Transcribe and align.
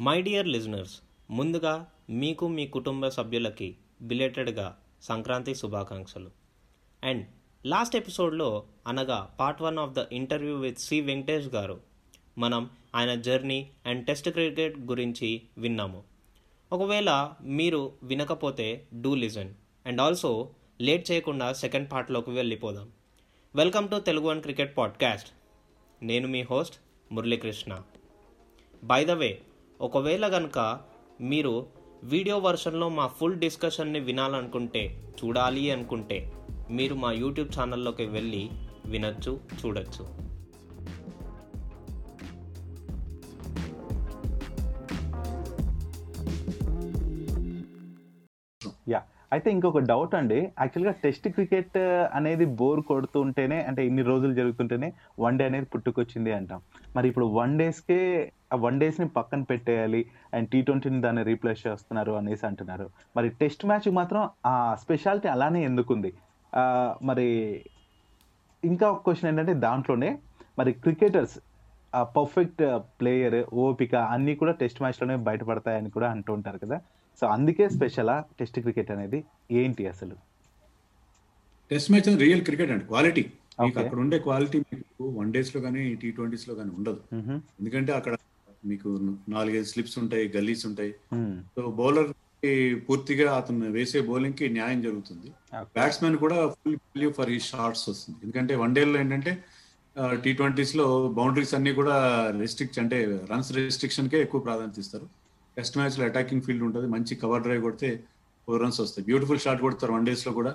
My 0.00 0.22
dear 0.22 0.48
listeners 0.48 1.00
ముందుగా 1.30 1.90
మీకు 2.10 2.48
మీ 2.48 2.66
కుటుంబ 2.66 3.08
సభ్యులకి 3.08 3.76
బిలేటెడ్గా 4.02 4.78
సంక్రాంతి 5.02 5.54
శుభాకాంక్షలు. 5.54 6.30
అండ్ 7.04 7.26
లాస్ట్ 7.66 7.96
ఎపిసోడ్లో 7.96 8.64
అనగా 8.86 9.36
part 9.40 9.62
one 9.62 9.78
of 9.78 9.90
the 9.90 10.04
interview 10.12 10.56
with 10.56 10.78
C 10.78 11.00
Venkatesh 11.00 11.46
garu 11.46 11.80
మనం 12.38 12.70
ఆయన 12.94 13.14
జర్నీ 13.14 13.70
అండ్ 13.86 14.06
టెస్ట్ 14.06 14.28
క్రికెట్ 14.28 14.78
గురించి 14.78 15.42
విన్నాము. 15.58 16.04
ఒకవేళ 16.72 17.30
మీరు 17.42 17.92
వినకపోతే 18.02 18.86
do 19.00 19.14
listen 19.14 19.54
and 19.86 20.00
also 20.00 20.50
late 20.80 21.10
చేయకుండా 21.10 21.52
సెకండ్ 21.52 21.92
పార్ట్లోకి 21.92 22.30
వెళ్ళిపోదాం. 22.30 22.88
Welcome 23.54 23.88
to 23.88 24.00
Telugu 24.00 24.26
one 24.26 24.42
cricket 24.42 24.76
podcast 24.76 25.30
నేను 26.02 26.28
మీ 26.28 26.42
host 26.42 26.76
Muralikrishna. 27.12 27.82
By 28.84 29.04
the 29.04 29.10
way 29.10 29.42
ఒకవేళ 29.86 30.24
కనుక 30.34 30.58
మీరు 31.30 31.52
వీడియో 32.12 32.36
వర్షన్లో 32.46 32.86
మా 32.96 33.04
ఫుల్ 33.16 33.36
డిస్కషన్ని 33.42 34.00
వినాలనుకుంటే 34.08 34.82
చూడాలి 35.18 35.62
అనుకుంటే 35.74 36.18
మీరు 36.78 36.94
మా 37.02 37.10
యూట్యూబ్ 37.22 37.50
ఛానల్లోకి 37.56 38.06
వెళ్ళి 38.14 38.42
వినొచ్చు 38.92 39.32
చూడొచ్చు. 39.60 40.04
యా 48.92 49.00
అయితే 49.34 49.48
ఇంకొక 49.54 49.80
డౌట్ 49.90 50.14
అండి. 50.18 50.38
యాక్చువల్గా 50.60 50.92
టెస్ట్ 51.04 51.28
క్రికెట్ 51.36 51.78
అనేది 52.18 52.44
బోర్ 52.60 52.80
కొడుతుంటేనే 52.90 53.58
అంటే 53.68 53.82
ఇన్ని 53.88 54.04
రోజులు 54.10 54.34
జరుగుతుంటేనే 54.40 54.88
వన్ 55.24 55.38
డే 55.40 55.46
అనేది 55.50 55.68
పుట్టుకొచ్చింది 55.74 56.32
అంటాం. 56.38 56.60
మరి 56.96 57.08
ఇప్పుడు 57.12 57.28
వన్ 57.40 57.54
డేస్కే 57.62 58.00
ఆ 58.52 58.56
వన్ 58.56 58.80
డేస్ని 58.80 59.08
పక్కన 59.08 59.42
పెట్టేయాలి 59.42 60.06
అండ్ 60.34 60.48
టీ 60.48 60.62
ట్వంటీని 60.62 61.00
దాన్ని 61.00 61.22
రీప్లేస్ 61.22 61.66
చేస్తున్నారు 61.66 62.12
అనేసి 62.12 62.46
అంటున్నారు. 62.46 62.90
మరి 63.16 63.28
టెస్ట్ 63.28 63.66
మ్యాచ్ 63.66 63.90
మాత్రం 63.90 64.28
ఆ 64.46 64.74
స్పెషాలిటీ 64.74 65.28
అలానే 65.28 65.64
ఎందుకుంది? 65.64 66.12
ఆ, 66.54 66.94
మరి 67.02 67.60
ఇంకా 68.64 68.90
ఒక 68.90 69.04
క్వశ్చన్ 69.04 69.30
ఏంటంటే 69.30 69.54
దాంట్లోనే 69.54 70.18
మరి 70.58 70.72
క్రికెటర్స్ 70.72 71.38
ఆ 71.94 72.02
పర్ఫెక్ట్ 72.02 72.78
ప్లేయర్ 73.00 73.54
ఓపిక 73.54 73.94
అన్నీ 73.94 74.34
కూడా 74.34 74.52
టెస్ట్ 74.52 74.82
మ్యాచ్లోనే 74.82 75.16
బయటపడతాయని 75.16 75.90
కూడా 75.90 76.10
అంటూ 76.10 76.32
ఉంటారు 76.32 76.58
కదా. 76.58 76.80
సో 77.20 77.26
అందుకే 77.26 77.68
స్పెషలా 77.68 78.24
టెస్ట్ 78.40 78.60
క్రికెట్ 78.60 78.90
అనేది? 78.90 79.24
ఏంటి 79.50 79.86
అసలు? 79.86 80.14
టెస్ట్ 81.70 81.90
మ్యాచ్ 81.90 82.18
రియల్ 82.18 82.42
క్రికెట్ 82.42 82.70
అండి. 82.70 82.84
క్వాలిటీ. 82.84 83.32
అక్కడ 83.60 83.98
ఉండే 83.98 84.18
క్వాలిటీ 84.18 84.58
మీకు 84.58 85.08
వన్ 85.08 85.32
డేస్లో 85.32 85.62
కానీ 85.62 85.94
టీ 85.94 86.10
ట్వంటీస్లో 86.10 86.54
కానీ 86.54 86.70
ఉండదు. 86.70 87.00
ఎందుకంటే 87.60 87.92
అక్కడ 87.92 88.16
మీకు 88.70 88.88
నాలుగైదు 89.34 89.68
స్లిప్స్ 89.72 89.96
ఉంటాయి 90.02 90.24
గల్లీస్ 90.36 90.64
ఉంటాయి. 90.70 90.92
సో 91.56 91.62
బౌలర్కి 91.80 92.52
పూర్తిగా 92.86 93.28
అతను 93.40 93.68
వేసే 93.76 94.00
బౌలింగ్కి 94.08 94.46
న్యాయం 94.56 94.80
జరుగుతుంది. 94.86 95.28
బ్యాట్స్మెన్ 95.76 96.18
కూడా 96.24 96.38
ఫుల్ 96.56 96.76
వాల్యూ 96.86 97.10
ఫర్ 97.18 97.30
ఈ 97.36 97.38
షార్ట్స్ 97.50 97.84
వస్తుంది. 97.90 98.18
ఎందుకంటే 98.24 98.54
వన్ 98.62 98.74
డేలో 98.78 98.98
ఏంటంటే 99.04 99.32
టీ 100.24 100.32
ట్వంటీస్లో 100.38 100.86
బౌండరీస్ 101.18 101.54
అన్ని 101.58 101.70
కూడా 101.80 101.96
రెస్ట్రిక్ట్ 102.42 102.78
అంటే 102.82 102.98
రన్స్ 103.30 103.50
రెస్ట్రిక్షన్ 103.58 104.10
కే 104.12 104.18
ఎక్కువ 104.26 104.40
ప్రాధాన్యత 104.48 104.78
ఇస్తారు. 104.84 105.06
టెస్ట్ 105.56 105.76
మ్యాచ్లో 105.78 106.04
అటాకింగ్ 106.10 106.44
ఫీల్డ్ 106.46 106.64
ఉంటుంది. 106.66 106.88
మంచి 106.94 107.14
కవర్ 107.22 107.42
డ్రైవ్ 107.46 107.62
కొడితే 107.66 107.90
ఫోర్ 108.48 108.60
రన్స్ 108.64 108.80
వస్తాయి. 108.84 109.04
బ్యూటిఫుల్ 109.08 109.40
షాట్ 109.44 109.60
కొడతారు 109.66 109.92
వన్ 109.98 110.06
డేస్లో 110.10 110.32
కూడా. 110.40 110.52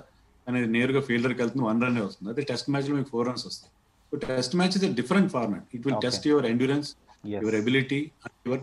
అనేది 0.48 0.68
నేరుగా 0.76 1.00
ఫీల్డర్కి 1.08 1.40
వెళ్తుంది 1.42 1.64
వన్ 1.70 1.82
రన్ 1.84 1.98
వస్తుంది. 2.06 2.30
అదే 2.32 2.42
టెస్ట్ 2.52 2.68
మ్యాచ్లో 2.72 2.94
మీకు 2.98 3.10
ఫోర్ 3.14 3.26
రన్స్ 3.28 3.44
వస్తాయి. 3.50 3.72
So 4.10 4.16
test 4.24 4.54
match 4.60 4.74
is 4.78 4.84
different 5.00 5.30
format 5.36 5.68
it 5.76 5.84
will. 5.86 6.00
Test 6.06 6.26
your 6.30 6.46
endurance. 6.52 6.90
Your 7.34 7.56
ability 7.56 8.00
and 8.24 8.38
your 8.48 8.62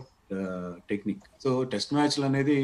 technique 0.88 1.22
so 1.42 1.50
test 1.72 1.92
మ్యాచ్లు 1.94 2.24
అనేది 2.24 2.56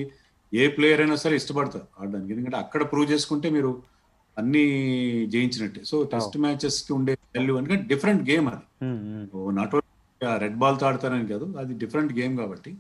ఏ 0.53 0.67
ప్లేయర్ 0.69 1.01
అయినా 1.01 1.17
సరే 1.17 1.35
ఇష్టపడతారు 1.37 1.87
ఆడడానికి. 1.99 2.33
ఎందుకంటే 2.33 2.57
అక్కడ 2.57 2.83
ప్రూవ్ 2.91 3.09
చేసుకుంటే 3.11 3.49
మీరు 3.51 3.71
అన్ని 4.37 4.63
జయించినట్టే. 5.27 5.81
సో 5.85 5.97
టెస్ట్ 6.05 6.37
మ్యాచెస్కి 6.39 6.93
ఉండే 6.93 7.15
వాల్యూ 7.31 7.55
ఎందుకంటే 7.59 7.87
డిఫరెంట్ 7.89 8.23
గేమ్ 8.31 8.49
అది. 8.49 8.65
నాట్ 9.57 9.75
ఓన్లీ 9.75 9.87
రెడ్ 10.39 10.57
బాల్తో 10.57 10.87
ఆడతారని 10.87 11.27
కాదు 11.27 11.47
అది 11.59 11.73
డిఫరెంట్ 11.75 12.13
గేమ్ 12.13 12.37
కాబట్టి. 12.39 12.71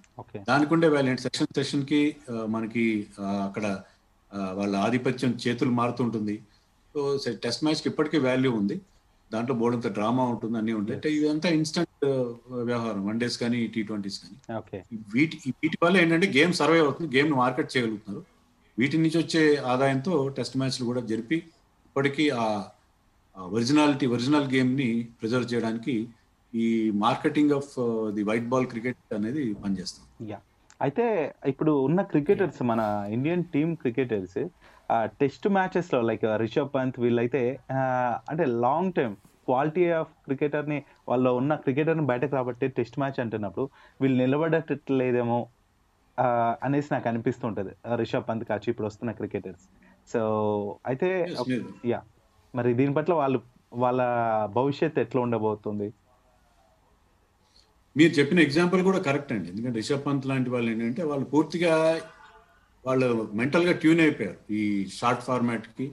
దానికి 0.48 0.72
ఉండే 0.74 0.88
వాల్యూ 0.88 1.14
సెషన్ 1.24 1.52
సెషన్కి 1.54 2.00
ఆ, 2.30 2.46
మనకి 2.46 2.84
ఆ, 3.20 3.26
అక్కడ 3.46 3.64
ఆ, 4.30 4.38
వాళ్ళ 4.52 4.74
ఆధిపత్యం 4.78 5.30
చేతులు 5.44 5.70
మారుతుంటుంది 5.72 6.36
సో 6.94 7.00
టెస్ట్ 7.42 7.64
మ్యాచ్కి 7.64 7.88
ఇప్పటికీ 7.88 8.18
వాల్యూ 8.20 8.52
ఉంది. 8.52 8.76
దాంట్లో 9.32 9.56
బోర్డంత 9.56 9.88
డ్రామా 9.92 10.24
ఉంటుంది 10.24 10.58
అన్ని 10.58 10.72
ఉంటాయి. 10.72 10.94
అంటే 10.94 11.12
ఇదంతా 11.12 11.48
ఇన్స్టంట్ 11.48 12.06
వ్యవహారం. 12.62 13.06
వన్ 13.08 13.20
డేస్ 13.20 13.38
కానీ 13.38 13.66
టీ 13.66 13.82
ట్వంటీస్ 13.82 14.18
కానీ. 14.18 14.56
ఓకే. 14.56 14.84
వీటి 15.14 15.38
వీటి 15.46 15.78
వల్ల 15.82 15.96
ఏంటంటే 15.96 16.32
గేమ్ 16.36 16.52
సర్వైవ్ 16.52 16.84
అవుతుంది 16.84 17.16
గేమ్ 17.16 17.32
మార్కెట్ 17.32 17.76
చేయగలుగుతున్నారు. 17.76 18.24
వీటి 18.78 18.98
నుంచి 18.98 19.18
వచ్చే 19.18 19.56
ఆదాయంతో 19.56 20.28
టెస్ట్ 20.28 20.56
మ్యాచ్లు 20.56 20.86
కూడా 20.86 21.00
జరిపి 21.00 21.36
ఇప్పటికీ 21.86 22.30
ఆ 22.30 22.64
ఒరిజినాలిటీ 23.36 24.06
ఒరిజినల్ 24.06 24.54
గేమ్ని 24.54 25.08
ప్రిజర్వ్ 25.20 25.54
చేయడానికి 25.54 26.08
ఈ 26.54 26.90
marketing 26.90 27.50
of 27.50 27.72
the 28.14 28.22
white 28.22 28.48
ball 28.48 28.66
cricket 28.66 29.14
అనేది 29.14 29.54
పనిచేస్తుంది. 29.54 30.30
యా. 30.32 30.38
అయితే 30.82 31.34
ఇప్పుడు 31.46 31.72
ఉన్న 31.72 32.02
క్రికెటర్స్ 32.02 32.62
మన 32.62 33.06
ఇండియన్ 33.10 33.44
టీమ్ 33.44 33.76
క్రికెటర్స్ 33.76 34.38
టెస్ట్ 35.20 35.46
మ్యాచెస్లో 35.56 36.00
లైక్ 36.08 36.24
రిషబ్ 36.44 36.72
పంత్ 36.76 36.98
వీళ్ళైతే 37.04 37.42
అంటే 38.30 38.44
లాంగ్ 38.66 38.92
టైం 38.98 39.12
క్వాలిటీ 39.48 39.84
ఆఫ్ 39.98 40.10
క్రికెటర్ని 40.26 40.78
వాళ్ళు 41.10 41.30
ఉన్న 41.40 41.52
క్రికెటర్ని 41.64 42.04
బయటకు 42.10 42.34
రాబట్టి 42.38 42.66
టెస్ట్ 42.78 42.98
మ్యాచ్ 43.02 43.20
అంటున్నప్పుడు 43.24 43.66
వీళ్ళు 44.02 44.18
నిలబడట్లేదేమో 44.24 45.38
అనేసి 46.66 46.88
నాకు 46.94 47.06
అనిపిస్తుంటది. 47.10 47.72
రిషబ్ 48.00 48.26
పంత్ 48.28 48.44
కాచి 48.50 48.68
ఇప్పుడు 48.72 48.88
వస్తున్న 48.90 49.10
క్రికెటర్స్ 49.20 49.64
సో 50.12 50.20
అయితే 50.90 51.08
యా 51.92 52.00
మరి 52.54 52.70
దీని 52.80 52.92
పట్ల 52.98 53.14
వాళ్ళు 53.22 53.38
వాళ్ళ 53.84 54.00
భవిష్యత్తు 54.58 55.00
ఎట్లా 55.04 55.20
ఉండబోతుంది? 55.26 55.88
మీరు 57.96 58.12
చెప్పిన 58.18 58.38
ఎగ్జాంపుల్ 58.46 58.80
కూడా 58.88 59.00
కరెక్ట్ 59.08 59.32
అండి. 59.34 59.48
ఎందుకంటే 59.52 59.76
రిషబ్ 59.80 60.04
పంత్ 60.06 60.28
లాంటి 60.30 60.50
వాళ్ళు 60.54 60.68
ఏంటంటే 60.72 61.02
వాళ్ళు 61.10 61.26
పూర్తిగా 61.34 61.72
వాళ్ళు 62.86 63.30
మెంటల్గా 63.34 63.72
ట్యూన్ 63.72 64.00
అయిపోయారు. 64.00 64.52
ఈ 64.52 64.88
షార్ట్ 64.94 65.22
ఫార్మాట్కి 65.22 65.92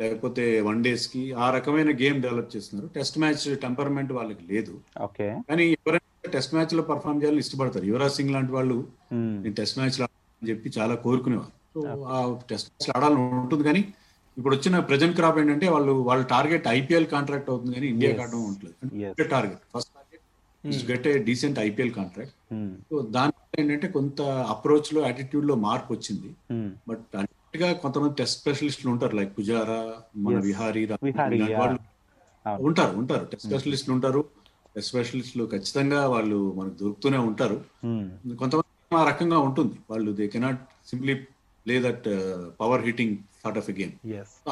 లేకపోతే 0.00 0.60
వన్ 0.60 0.84
డేస్కి 0.84 1.32
ఆ 1.32 1.50
రకమైన 1.50 1.96
గేమ్ 2.00 2.22
డెవలప్ 2.22 2.56
చేస్తున్నారు. 2.56 2.88
టెస్ట్ 2.94 3.18
మ్యాచ్ 3.18 3.58
టెంపర్మెంట్ 3.58 4.12
వాళ్ళకి 4.12 4.54
లేదు. 4.54 4.80
ఓకే. 5.02 5.36
కానీ 5.48 5.64
ఎవరైనా 5.72 6.30
టెస్ట్ 6.30 6.54
మ్యాచ్లో 6.54 6.82
పర్ఫామ్ 6.82 7.22
చేయాలని 7.22 7.38
ఇష్టపడతారు. 7.38 7.84
యువరాజ్ 7.84 8.14
సింగ్ 8.14 8.30
లాంటి 8.30 8.52
వాళ్ళు 8.52 8.86
నేను 9.12 9.54
టెస్ట్ 9.54 9.78
మ్యాచ్ 9.78 10.02
అని 10.02 10.50
చెప్పి 10.50 10.72
చాలా 10.78 10.94
కోరుకునేవారు. 10.94 11.52
సో 11.74 12.04
ఆ 12.04 12.38
టెస్ట్ 12.50 12.70
మ్యాచ్ 12.70 12.96
ఆడాలని 12.96 13.20
ఉంటుంది 13.20 13.64
కానీ 13.64 13.84
ఇప్పుడు 14.38 14.56
వచ్చిన 14.56 14.78
ప్రజెంట్ 14.78 15.16
క్రాప్ 15.16 15.38
ఏంటంటే 15.38 15.68
వాళ్ళు 15.68 15.92
వాళ్ళ 15.92 16.24
టార్గెట్ 16.24 16.68
ఐపీఎల్ 16.68 17.06
కాంట్రాక్ట్ 17.06 17.50
అవుతుంది 17.50 17.74
కానీ 17.74 17.86
ఇండియా. 17.86 18.12
ఆడడం 18.22 18.44
ఉంటుంది. 18.44 18.74
Target 19.24 19.26
first 19.26 19.30
target 19.30 19.93
get 20.88 21.06
a 21.08 21.14
decent 21.26 21.58
IPL 21.60 21.94
contract 21.96 22.34
Hmm. 22.50 22.68
So 22.88 22.96
దాని 23.14 23.32
ఏంటంటే 23.60 23.88
కొంత 23.94 24.20
అప్రోచ్లో 24.52 25.00
యాటిట్యూడ్లో 25.06 25.54
మార్పు 25.64 25.90
వచ్చింది 25.94 26.30
Hmm. 26.50 26.68
బట్ 26.88 27.04
అన్నిటిగా 27.20 27.68
కొంతమంది 27.82 28.14
టెస్ట్ 28.20 28.38
స్పెషలిస్టులు 28.40 28.88
ఉంటారు 28.92 29.14
లైక్ 29.16 29.32
పుజారా 29.38 29.78
మన. 30.24 30.36
విహారీ. 30.46 30.82
వాళ్ళు. 31.54 31.80
ఉంటారు 32.62 32.92
ఉంటారు 33.00 33.24
టెస్ట్ 33.24 33.46
స్పెషలిస్టులు 33.48 33.94
ఉంటారు 33.96 34.22
టెస్ట్ 34.74 34.90
స్పెషలిస్టులు 34.90 35.44
ఖచ్చితంగా 35.52 36.00
వాళ్ళు 36.06 36.38
మనకు 36.56 36.76
దొరుకుతూనే 36.80 37.20
ఉంటారు 37.28 37.58
Hmm. 37.84 38.04
కొంతమంది 38.38 38.62
ఆ 38.96 39.04
రకంగా 39.08 39.38
ఉంటుంది 39.46 39.76
వాళ్ళు 39.90 40.10
they 40.18 40.26
cannot 40.32 40.60
simply 40.86 41.14
play 41.66 41.76
that 41.82 42.08
power 42.60 42.82
hitting 42.82 43.14
sort 43.42 43.58
of 43.58 43.68
a 43.70 43.76
game. 43.78 43.92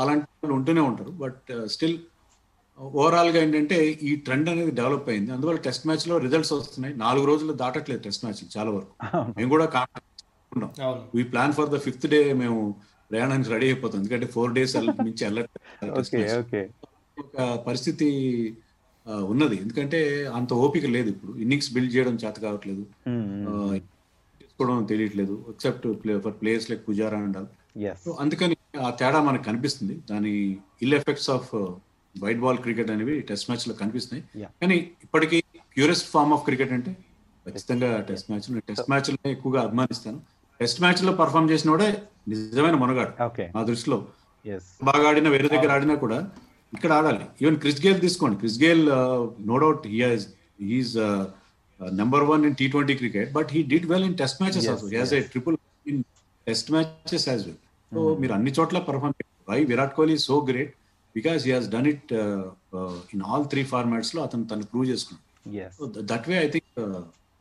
అలాంటి 0.00 0.24
వాళ్ళు 0.36 0.54
ఉంటూనే 0.58 0.82
ఉంటారు 0.88 1.12
బట్ 1.20 1.42
స్టిల్ 1.68 1.96
ఓవరాల్గా 2.78 3.42
ఏంటంటే 3.42 3.98
ఈ 4.02 4.16
ట్రెండ్ 4.16 4.48
అనేది 4.50 4.70
డెవలప్ 4.70 5.08
అయింది. 5.08 5.30
అందువల్ల 5.30 5.60
టెస్ట్ 5.60 5.86
మ్యాచ్లో 5.86 6.18
రిజల్ట్స్ 6.18 6.52
వస్తున్నాయి. 6.52 6.94
నాలుగు 6.96 7.24
రోజులు 7.24 7.52
దాటట్లేదు 7.52 8.02
టెస్ట్ 8.02 8.24
మ్యాచ్ 8.24 8.40
చాలా 8.56 8.70
వరకు. 8.70 8.94
మేము 9.38 9.50
కూడా 9.50 9.66
కాకుండా 9.76 10.68
we 11.14 11.22
plan 11.22 11.52
for 11.52 11.70
the 11.70 11.78
fifth 11.78 12.06
day 12.06 12.32
మేము 12.32 12.74
ప్రయాణానికి 13.10 13.50
రెడీ 13.50 13.66
అయిపోతాం. 13.66 14.00
ఎందుకంటే 14.00 14.26
ఫోర్ 14.26 14.52
డేస్ 14.52 14.76
నుంచి 14.76 15.24
వెళ్ళట్లేదు. 15.24 16.72
ఒక 17.18 17.58
పరిస్థితి 17.66 18.08
ఉన్నది. 19.32 19.56
ఎందుకంటే 19.56 20.26
అంత 20.38 20.52
ఓపిక 20.64 20.86
లేదు 20.86 21.08
ఇప్పుడు. 21.08 21.32
ఇన్నింగ్స్ 21.44 21.70
బిల్డ్ 21.74 21.94
చేయడం 21.96 22.14
చేత 22.24 22.36
కావట్లేదు. 22.40 22.82
తెలియట్లేదు. 24.90 25.34
Except 25.48 25.86
for 26.24 26.36
players 26.42 26.70
like 26.70 26.82
Pujara 26.88 27.18
and 27.18 27.38
అందుకని 28.22 28.56
ఆ 28.84 28.90
తేడా 28.90 29.20
మనకు 29.22 29.44
కనిపిస్తుంది. 29.44 29.96
దాని 30.10 30.32
ill 30.82 30.94
effects 30.94 31.30
of 31.30 31.50
white 32.14 32.40
ball 32.44 32.58
cricket 32.66 32.90
అనేవి 32.94 33.16
టెస్ట్ 33.30 33.46
మ్యాచ్లో 33.50 33.74
కనిపిస్తున్నాయి. 33.82 34.22
కానీ 34.62 34.76
ఇప్పటికీ 35.06 35.38
ప్యూరెస్ట్ 35.76 36.06
ఫార్మ్ 36.14 36.32
ఆఫ్ 36.36 36.44
క్రికెట్ 36.48 36.72
అంటే 36.76 36.92
ఖచ్చితంగా 37.46 37.90
టెస్ట్ 38.10 38.28
మ్యాచ్ 38.30 38.46
టెస్ట్ 38.70 38.88
మ్యాచ్ 38.92 39.10
ఎక్కువగా 39.34 39.60
అభిమానిస్తాను. 39.66 40.18
టెస్ట్ 40.60 40.80
మ్యాచ్లో 40.84 41.12
పర్ఫామ్ 41.20 41.48
చేసిన 41.52 41.70
వాడే 41.74 41.90
నిజమైన 42.32 42.76
మునగాడు 42.82 43.12
నా 43.56 43.62
దృష్టిలో. 43.70 43.98
బాగా 44.90 45.04
ఆడినా 45.10 45.30
వేరే 45.34 45.48
దగ్గర 45.54 45.70
ఆడినా 45.76 45.94
కూడా 46.04 46.18
ఇక్కడ 46.76 46.90
ఆడాలి. 46.98 47.24
ఈవెన్ 47.42 47.56
క్రిస్ 47.62 47.80
గేల్ 47.86 47.98
తీసుకోండి. 48.04 48.36
Chris 48.42 48.58
Gayle 48.64 48.84
no 49.50 49.56
doubt 49.64 49.86
he's 50.68 50.94
number 52.00 52.24
one 52.30 52.42
in 52.48 52.56
T 52.60 52.66
twenty 52.74 52.94
cricket 53.00 53.30
but 53.38 53.50
he 53.56 53.60
did 53.72 53.86
well 53.92 54.06
in 54.08 54.16
test 54.22 54.38
matches 54.42 54.68
has 54.94 55.12
a 55.18 55.20
triple 55.34 55.56
in 55.92 56.00
test 56.46 56.68
matches 56.74 57.26
as 57.32 57.42
well 57.48 57.60
so 57.92 58.02
మీరు 58.22 58.32
అన్ని 58.38 58.52
చోట్ల 58.58 58.80
perform 58.88 59.16
why 59.50 59.58
Virat 59.72 59.94
Kohli 59.98 60.16
so 60.28 60.36
great 60.50 60.72
because 61.16 61.46
he 61.46 61.52
has 61.52 61.68
done 61.70 61.86
it 61.86 62.12
in 63.14 63.22
all 63.26 63.46
three 63.46 63.64
ఫార్మాట్స్లో 63.64 64.22
అతను 64.22 64.44
తను 64.44 64.66
prove 64.66 64.86
చేసుకున్నాడు. 64.88 66.02
That 66.12 66.28
way 66.28 66.36
I 66.44 66.48
think 66.50 66.70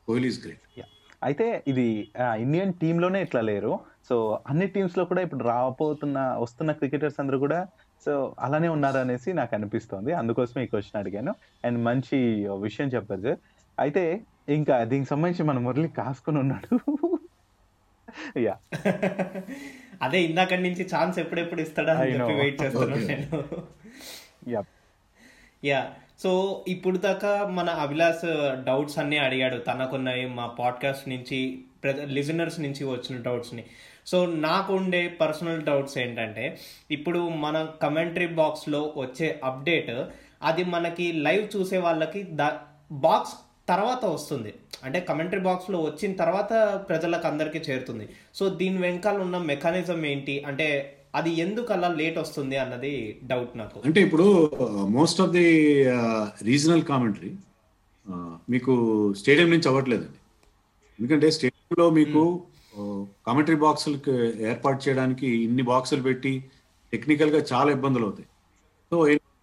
Kohli 0.08 0.28
is 0.28 0.42
great 0.46 0.66
అయితే 1.24 1.64
ఇది 1.68 1.88
Indian 2.40 2.74
టీమ్లోనే 2.74 3.22
ఇట్లా 3.22 3.42
లేరు. 3.42 3.74
సో 4.10 4.16
అన్ని 4.50 4.68
టీమ్స్లో 4.68 5.06
కూడా 5.06 5.22
ఇప్పుడు 5.22 5.44
రాబోతున్న 5.44 6.20
వస్తున్న 6.40 6.72
క్రికెటర్స్ 6.72 7.20
అందరూ 7.20 7.40
కూడా 7.40 7.60
సో 8.06 8.36
అలానే 8.40 8.68
ఉన్నారు 8.68 8.98
అనేసి 8.98 9.34
నాకు 9.34 9.56
అనిపిస్తోంది. 9.56 10.14
అందుకోసమే 10.14 10.64
ఈ 10.64 10.68
క్వశ్చన్ 10.68 11.00
అడిగాను. 11.02 11.34
అండ్ 11.66 11.80
మంచి 11.84 12.18
విషయం 12.68 12.88
చెప్పారు 12.88 13.22
సార్. 13.22 13.40
అయితే 13.80 14.04
ఇంకా 14.50 14.84
దీనికి 14.84 15.10
సంబంధించి 15.10 15.44
మన 15.50 15.60
మురళి 15.60 15.88
కాసుకొని 16.00 16.40
ఉన్నాడు. 16.40 16.70
యా 18.46 18.56
అదే 20.02 20.22
ఇందాక 20.22 20.54
నుంచి 20.54 20.88
ఛాన్స్ 20.96 21.20
ఎప్పుడెప్పుడు 21.20 21.62
ఇస్తాడా 21.62 22.00
అని 22.00 22.12
చెప్పి. 22.12 22.34
వెయిట్ 22.34 22.62
చేస్తున్నాను. 22.62 23.06
నేను. 23.06 23.44
యా 24.50 24.64
యా 25.66 25.94
సో 26.24 26.66
ఇప్పుడు 26.68 26.98
దాకా 26.98 27.48
మన 27.48 27.70
అభిలాష్ 27.70 28.26
డౌట్స్ 28.64 28.98
అన్ని 28.98 29.18
అడిగాడు. 29.18 29.58
తనకున్నవి 29.58 30.26
మా 30.26 30.48
పాడ్కాస్ట్ 30.48 31.10
నుంచి 31.10 31.64
లిజనర్స్ 32.06 32.60
నుంచి 32.60 32.84
వచ్చిన 32.84 33.22
డౌట్స్ని 33.22 33.64
సో 34.06 34.26
నాకు 34.26 34.74
ఉండే 34.74 35.08
పర్సనల్ 35.08 35.64
డౌట్స్ 35.64 35.98
ఏంటంటే 35.98 36.58
ఇప్పుడు 36.92 37.20
మన 37.30 37.68
కమెంటరీ 37.82 38.28
బాక్స్లో 38.28 38.94
వచ్చే 38.98 39.40
అప్డేట్ 39.44 39.92
అది 40.44 40.64
మనకి 40.64 41.12
లైవ్ 41.12 41.50
చూసే 41.56 41.78
వాళ్ళకి 41.78 42.24
దా 42.24 42.60
బాక్స్ 42.92 43.34
తర్వాత 43.72 44.02
వస్తుంది. 44.16 44.52
అంటే 44.86 45.00
కమెంటరీ 45.10 45.42
బాక్స్లో 45.48 45.78
వచ్చిన 45.88 46.12
తర్వాత 46.22 46.54
ప్రజలకు 46.90 47.26
అందరికీ 47.32 47.60
చేరుతుంది. 47.68 48.06
సో 48.38 48.44
దీని 48.62 48.80
వెనకాల 48.86 49.18
ఉన్న 49.28 49.38
మెకానిజం 49.52 50.02
ఏంటి? 50.14 50.36
అంటే 50.52 50.68
అది 51.20 51.32
ఎందుకు 51.44 51.70
అలా 51.76 51.88
లేట్ 52.02 52.18
వస్తుంది 52.24 52.56
అన్నది 52.64 52.94
డౌట్ 53.32 53.54
నాకు. 53.62 53.78
అంటే 53.88 54.00
ఇప్పుడు 54.08 54.28
most 54.98 55.22
of 55.24 55.34
the 55.38 55.48
regional 56.50 56.86
commentary 56.92 57.32
మీకు 58.54 58.74
స్టేడియం 59.22 59.50
నుంచి 59.54 59.68
అవ్వట్లేదండి. 59.72 60.20
ఎందుకంటే 61.00 61.28
స్టేడియంలో 61.38 61.86
మీకు 62.00 62.22
కామెంటరీ 63.28 63.58
బాక్సులకు 63.66 64.14
ఏర్పాటు 64.52 64.80
చేయడానికి 64.86 65.30
ఇన్ని 65.46 65.64
బాక్సులు 65.72 66.04
పెట్టి 66.08 66.34
టెక్నికల్గా 66.94 67.40
చాలా 67.52 67.70
ఇబ్బందులు 67.78 68.06
అవుతాయి 68.08 68.30
so 68.92 68.98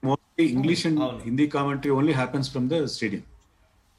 mostly 0.09 0.45
English 0.55 0.85
and. 0.89 1.01
Hindi 1.29 1.47
commentary 1.57 1.93
only 1.99 2.15
happens 2.21 2.51
from 2.53 2.67
the 2.73 2.79
stadium 2.97 3.25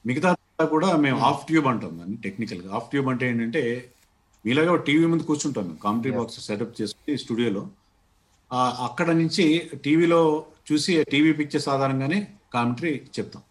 మిగతా 0.04 0.30
కూడా 0.72 0.88
మేము 0.96 1.18
ఆఫ్ 1.24 1.44
ట్యూబ్ 1.46 1.66
అంటాం 1.66 1.92
దాన్ని 1.98 2.16
టెక్నికల్గా 2.16 2.70
ఆఫ్ 2.74 2.88
ట్యూబ్ 2.90 3.08
అంటే 3.08 3.24
ఏంటంటే 3.28 3.62
మీలాగా 4.44 4.74
టీవీ 4.86 5.06
ముందు 5.06 5.22
కూర్చుంటాం 5.22 5.64
మేము 5.66 5.78
కామెంటరీ 5.78 6.12
బాక్స్ 6.12 6.38
సెటప్ 6.46 6.74
చేసుకుని 6.80 7.16
స్టూడియోలో. 7.18 7.62
అక్కడ 8.86 9.08
నుంచి 9.18 9.44
టీవీలో 9.84 10.20
చూసి 10.70 10.92
టీవీ 11.04 11.32
పిక్చర్స్ 11.32 11.68
ఆధారంగానే 11.68 12.18
కామెంటరీ 12.52 12.92
చెప్తాం. 13.16 13.42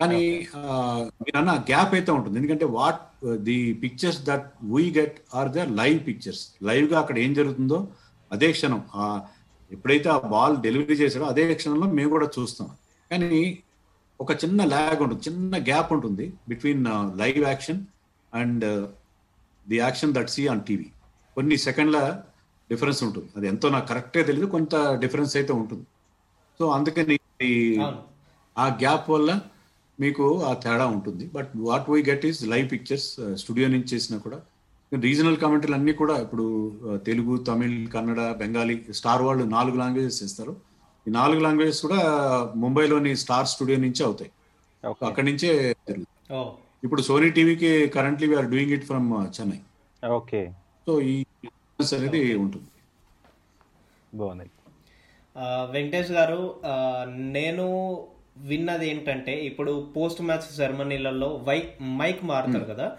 కానీ 0.00 0.20
ఆ, 0.56 0.60
మీరు 1.24 1.36
అన్న 1.38 1.52
గ్యాప్ 1.68 1.94
అయితే 1.94 2.10
ఉంటుంది. 2.12 2.36
ఎందుకంటే 2.38 2.64
what 2.76 3.00
the 3.40 3.56
pictures 3.82 4.20
that 4.24 4.46
we 4.74 4.84
get 4.98 5.16
are 5.34 5.50
the 5.50 5.66
live 5.80 5.98
pictures 6.06 6.42
లైవ్గా 6.62 6.98
అక్కడ 7.00 7.18
ఏం 7.18 7.34
జరుగుతుందో 7.34 7.78
అదే 8.30 8.52
క్షణం. 8.52 8.80
ఎప్పుడైతే 9.70 10.08
ఆ 10.08 10.18
బాల్ 10.28 10.56
డెలివరీ 10.62 10.96
చేశాడో 10.96 11.24
అదే 11.24 11.54
క్షణంలో 11.54 11.86
మేము 11.92 12.10
కూడా 12.10 12.28
చూస్తాం. 12.38 12.68
కానీ 13.10 13.42
ఒక 14.20 14.32
చిన్న 14.42 14.60
ల్యాగ్ 14.72 15.00
ఉంటుంది 15.04 15.22
చిన్న 15.28 15.56
గ్యాప్ 15.68 15.90
ఉంటుంది 15.96 16.24
between 16.50 16.82
live 17.20 17.38
action 17.50 17.80
and 18.32 18.64
the 19.66 19.78
action 19.84 20.12
that 20.16 20.30
see 20.34 20.42
on 20.52 20.60
TV 20.68 20.88
కొన్ని 21.36 21.56
సెకండ్ల 21.66 21.98
డిఫరెన్స్ 22.70 23.00
ఉంటుంది. 23.06 23.28
అది 23.36 23.46
ఎంతో 23.52 23.66
నాకు 23.74 23.86
కరెక్ట్గా 23.92 24.22
తెలియదు 24.28 24.48
కొంత 24.56 24.74
డిఫరెన్స్ 25.04 25.34
అయితే 25.40 25.52
ఉంటుంది. 25.60 25.84
సో 26.60 26.64
అందుకని 26.76 27.16
ఆ 28.56 28.66
గ్యాప్ 28.82 29.08
వల్ల 29.14 29.30
మీకు 29.98 30.26
ఆ 30.48 30.52
తేడా 30.64 30.86
ఉంటుంది. 30.96 31.24
But 31.36 31.50
what 31.68 31.88
we 31.94 32.00
get 32.10 32.24
is 32.30 32.40
live 32.52 32.66
pictures 32.74 33.08
studio 33.42 33.68
నుంచి 33.74 33.90
చేసినా 33.94 34.18
కూడా 34.26 34.38
రీజనల్ 34.92 35.38
కామెంటరీలు 35.42 35.76
అన్ని 35.78 35.92
కూడా 36.00 36.14
ఇప్పుడు 36.24 36.44
uh, 36.86 36.98
తెలుగు 37.08 37.34
తమిళ్ 37.48 37.76
కన్నడ 37.92 38.20
బెంగాలీ 38.40 38.76
స్టార్ 38.98 39.22
వాళ్ళు 39.26 39.44
నాలుగు 39.56 39.76
లాంగ్వేజెస్ 39.82 40.20
ఇస్తారు 40.26 40.54
ఈ 41.08 41.10
నాలుగు 41.10 41.40
లాంగ్వేజెస్ 41.40 41.82
కూడా 41.82 42.00
ముంబైలోని 42.56 43.16
స్టార్ 43.16 43.46
స్టూడియో 43.46 43.78
నుంచే 43.78 44.04
అవుతాయి. 44.04 44.30
అక్కడి 45.06 45.26
నుంచే 45.26 45.76
ఇప్పుడు 46.84 47.02
సోనీ 47.02 47.30
టీవీకి 47.30 47.86
currently 47.86 48.28
we're 48.28 48.46
doing 48.46 48.72
it 48.72 48.84
from 48.84 49.40
Chennai 49.40 50.08
okay. 50.08 50.52
So 50.86 51.00
ఈ 51.00 51.24
అనేది 51.92 52.36
ఉంటుంది. 52.36 52.70
బాగుంది. 54.14 54.44
వెంకటేష్ 55.70 56.10
గారు 56.10 56.60
నేను 57.06 57.66
విన్నది 58.38 58.90
ఏంటంటే 58.90 59.32
ఇప్పుడు 59.44 59.92
పోస్ట్ 59.96 60.22
మ్యాచ్ 60.22 60.56
సెరమనీలలో 60.56 61.28
వై 61.28 61.68
మైక్ 61.82 62.24
మారుతారు 62.24 62.64
కదా. 62.64 62.96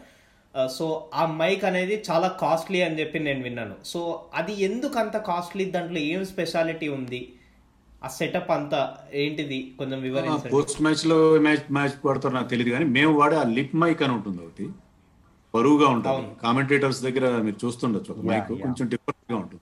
ఆ, 0.56 0.68
సో 0.68 1.10
ఆ 1.14 1.26
మైక్ 1.26 1.66
అనేది 1.66 2.04
చాలా 2.12 2.28
కాస్ట్లీ 2.28 2.82
అని 2.82 3.00
చెప్పి 3.00 3.20
నేను 3.20 3.44
విన్నాను. 3.44 3.76
సో 3.86 4.30
అది 4.34 4.54
ఎందుకు 4.62 5.00
అంత 5.00 5.18
కాస్ట్లీ? 5.18 5.66
దాంట్లో 5.66 6.00
ఏం 6.00 6.26
స్పెషాలిటీ 6.26 6.88
ఉంది? 6.88 7.22
ఆ 8.04 8.08
సెటప్ 8.08 8.52
అంతా 8.52 8.98
ఏంటిది? 9.14 9.76
కొంచెం 9.78 10.02
వివరించండి. 10.02 10.50
పోస్ట్ 10.50 10.82
మ్యాచ్లో 10.82 11.40
మ్యాచ్ 11.40 11.74
మ్యాచ్ 11.74 12.06
పడతారు 12.06 12.34
నాకు 12.34 12.48
తెలియదు 12.48 12.72
కానీ 12.72 12.86
మేము 12.86 13.20
వాడే 13.20 13.36
ఆ 13.36 13.44
లిప్ 13.44 13.76
మైక్ 13.76 14.02
అని 14.04 14.14
ఉంటుంది 14.14 14.38
ఒకటి. 14.38 14.70
బరువుగా 15.56 15.88
ఉంటుంది. 15.88 16.28
కామెంటేటర్స్ 16.44 17.02
దగ్గర 17.02 17.42
మీరు 17.42 17.66
చూస్తుండొచ్చు 17.66 18.14
ఒక 18.14 18.26
మైక్. 18.26 18.48
కొంచెం 18.48 18.88
డిఫరెంట్గా 18.88 19.38
ఉంటుంది. 19.38 19.62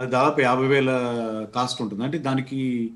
అది 0.00 0.10
దాదాపు 0.10 0.40
యాభై 0.40 0.66
వేల 0.66 0.90
కాస్ట్ 1.54 1.82
ఉంటుంది. 1.82 2.04
అంటే 2.04 2.18
దానికి 2.18 2.90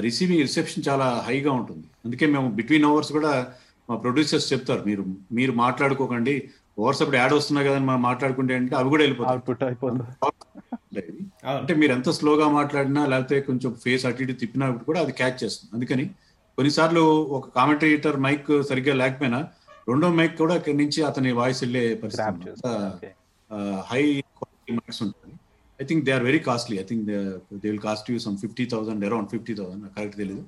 రిసీవింగ్ 0.00 0.40
రిసెప్షన్ 0.40 0.84
చాలా 0.88 1.24
హైగా 1.26 1.52
ఉంటుంది. 1.52 1.86
అందుకే 2.04 2.26
మేము 2.26 2.50
బిట్వీన్ 2.50 2.84
అవర్స్ 2.84 3.12
కూడా 3.12 3.46
మా 3.90 3.96
ప్రొడ్యూసర్స్ 3.96 4.52
చెప్తారు 4.52 4.82
మీరు 4.86 5.04
మీరు 5.32 5.52
మాట్లాడుకోకండి. 5.52 6.50
ఓవర్స్ 6.78 7.02
అప్పుడు 7.02 7.16
యాడ్ 7.16 7.32
వస్తున్నాయి 7.32 7.68
కదని 7.68 7.84
మనం 7.84 8.02
మాట్లాడుకుంటే 8.02 8.54
అంటే 8.54 8.76
అవి 8.76 8.88
కూడా 8.88 9.02
వెళ్ళిపోతాయి. 9.02 9.40
అవును. 11.00 11.60
అంటే 11.60 11.74
మీరు 11.74 11.92
ఎంత 11.92 12.10
స్లోగా 12.18 12.46
మాట్లాడినా 12.48 13.02
లేకపోతే 13.06 13.36
కొంచెం 13.40 13.70
ఫేస్ 13.84 14.06
అటు 14.06 14.22
ఇటు 14.22 14.34
తిప్పినా 14.42 14.66
కూడా 14.88 15.00
అది 15.00 15.12
క్యాచ్ 15.12 15.38
చేస్తుంది. 15.44 15.70
అందుకని 15.74 16.04
కొన్నిసార్లు 16.58 17.04
ఒక 17.38 17.48
కామెంటేటర్ 17.48 18.18
మైక్ 18.26 18.50
సరిగ్గా 18.68 18.94
లేకపోయినా 18.94 19.40
రెండో 19.88 20.08
మైక్ 20.18 20.36
కూడా 20.38 20.54
ఇక్కడి 20.54 20.76
నుంచి 20.76 21.00
అతని 21.02 21.32
వాయిస్ 21.32 21.60
వెళ్ళే 21.64 21.82
పరిస్థితి 21.94 23.10
హై 23.90 24.02
క్వాలిటీ 24.38 24.72
మైక్స్ 24.78 25.02
ఉంటుంది 25.02 25.34
I 25.80 25.84
think 25.84 26.04
they 26.06 26.12
are 26.12 26.24
very 26.24 26.38
costly 26.38 26.76
I 26.80 26.84
think 26.84 27.04
they 27.10 27.66
will 27.70 27.82
cost 27.88 28.08
you 28.10 28.16
some 28.26 28.36
fifty 28.44 28.64
thousand 28.72 29.04
around 29.04 29.28
fifty 29.34 29.54
thousand 29.54 29.84
correct 29.96 30.16
తెలియదు 30.22 30.44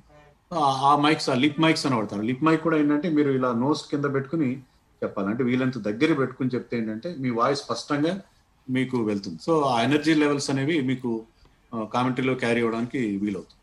ఆ 0.89 0.93
మైక్స్ 1.05 1.31
ఆ 1.31 1.35
లిప్ 1.45 1.61
మైక్స్ 1.61 1.87
అని 1.87 1.95
వాడతారు. 1.97 2.23
లిప్ 2.23 2.45
మైక్ 2.45 2.63
కూడా 2.63 2.77
ఏంటంటే 2.77 3.09
మీరు 3.09 3.31
ఇలా 3.39 3.53
నోస్ 3.65 3.83
కింద 3.91 4.07
పెట్టుకుని 4.15 4.49
చెప్పాలి. 5.03 5.29
అంటే 5.33 5.43
వీళ్ళంత 5.45 5.79
దగ్గర 5.89 6.13
పెట్టుకుని 6.13 6.51
చెప్తే 6.55 6.75
ఏంటంటే 6.79 7.09
మీ 7.19 7.31
వాయిస్ 7.41 7.61
స్పష్టంగా 7.61 8.13
మీకు 8.77 8.97
వెళ్తుంది. 9.11 9.39
సో 9.47 9.53
ఆ 9.73 9.75
ఎనర్జీ 9.87 10.15
లెవెల్స్ 10.23 10.49
అనేవి 10.53 10.77
మీకు 10.91 11.11
కామెంటరీలో 11.95 12.35
క్యారీ 12.43 12.61
అవ్వడానికి 12.65 13.01
వీలవుతుంది. 13.23 13.55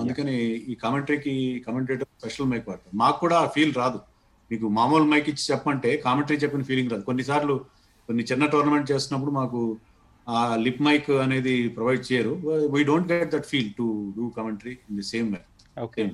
అందుకని 0.00 0.36
ఈ 0.70 0.74
కామెంటరీకి 0.84 1.32
కామెంటేటర్ 1.66 2.08
స్పెషల్ 2.20 2.48
మైక్ 2.52 2.68
వాడతారు 2.70 2.96
మాకు 3.02 3.18
కూడా 3.24 3.36
ఆ 3.44 3.48
ఫీల్ 3.56 3.74
రాదు. 3.82 4.00
మీకు 4.50 4.66
మామూలు 4.78 5.06
మైక్ 5.12 5.28
ఇచ్చి 5.32 5.44
చెప్పంటే 5.50 5.90
కామెంటరీ 6.06 6.38
చెప్పిన 6.44 6.64
ఫీలింగ్ 6.70 6.92
రాదు. 6.92 7.04
కొన్నిసార్లు 7.10 7.56
కొన్ని 8.08 8.22
చిన్న 8.30 8.44
టోర్నమెంట్ 8.54 8.90
చేస్తున్నప్పుడు 8.92 9.32
మాకు 9.40 9.60
ఆ 10.26 10.38
లిప్ 10.64 10.82
మైక్ 10.86 11.10
అనేది 11.24 11.54
ప్రొవైడ్ 11.76 12.02
చేయరు. 12.08 12.32
We 12.74 12.80
don't 12.90 13.08
get 13.12 13.30
that 13.34 13.46
feel 13.52 13.70
to 13.80 13.86
do 14.16 14.24
commentary 14.38 14.74
in 14.88 14.98
the 15.00 15.06
same 15.12 15.28
mic 15.34 15.48
okay 15.86 16.04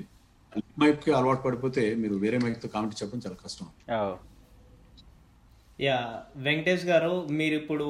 lip 0.59 0.79
మైక్కి 0.83 1.11
అలవాటు 1.19 1.43
పడిపోతే 1.47 1.83
మీరు 2.03 2.15
వేరే 2.25 2.39
మైక్తో 2.45 2.69
కామెంటరీ 2.75 2.99
చెప్పడం 3.03 3.23
చాలా 3.27 3.39
కష్టం. 3.45 3.69
యా 5.83 5.99
వెంకటేష్ 6.37 6.87
గారు 6.87 7.13
మీరు 7.39 7.55
ఇప్పుడు 7.61 7.87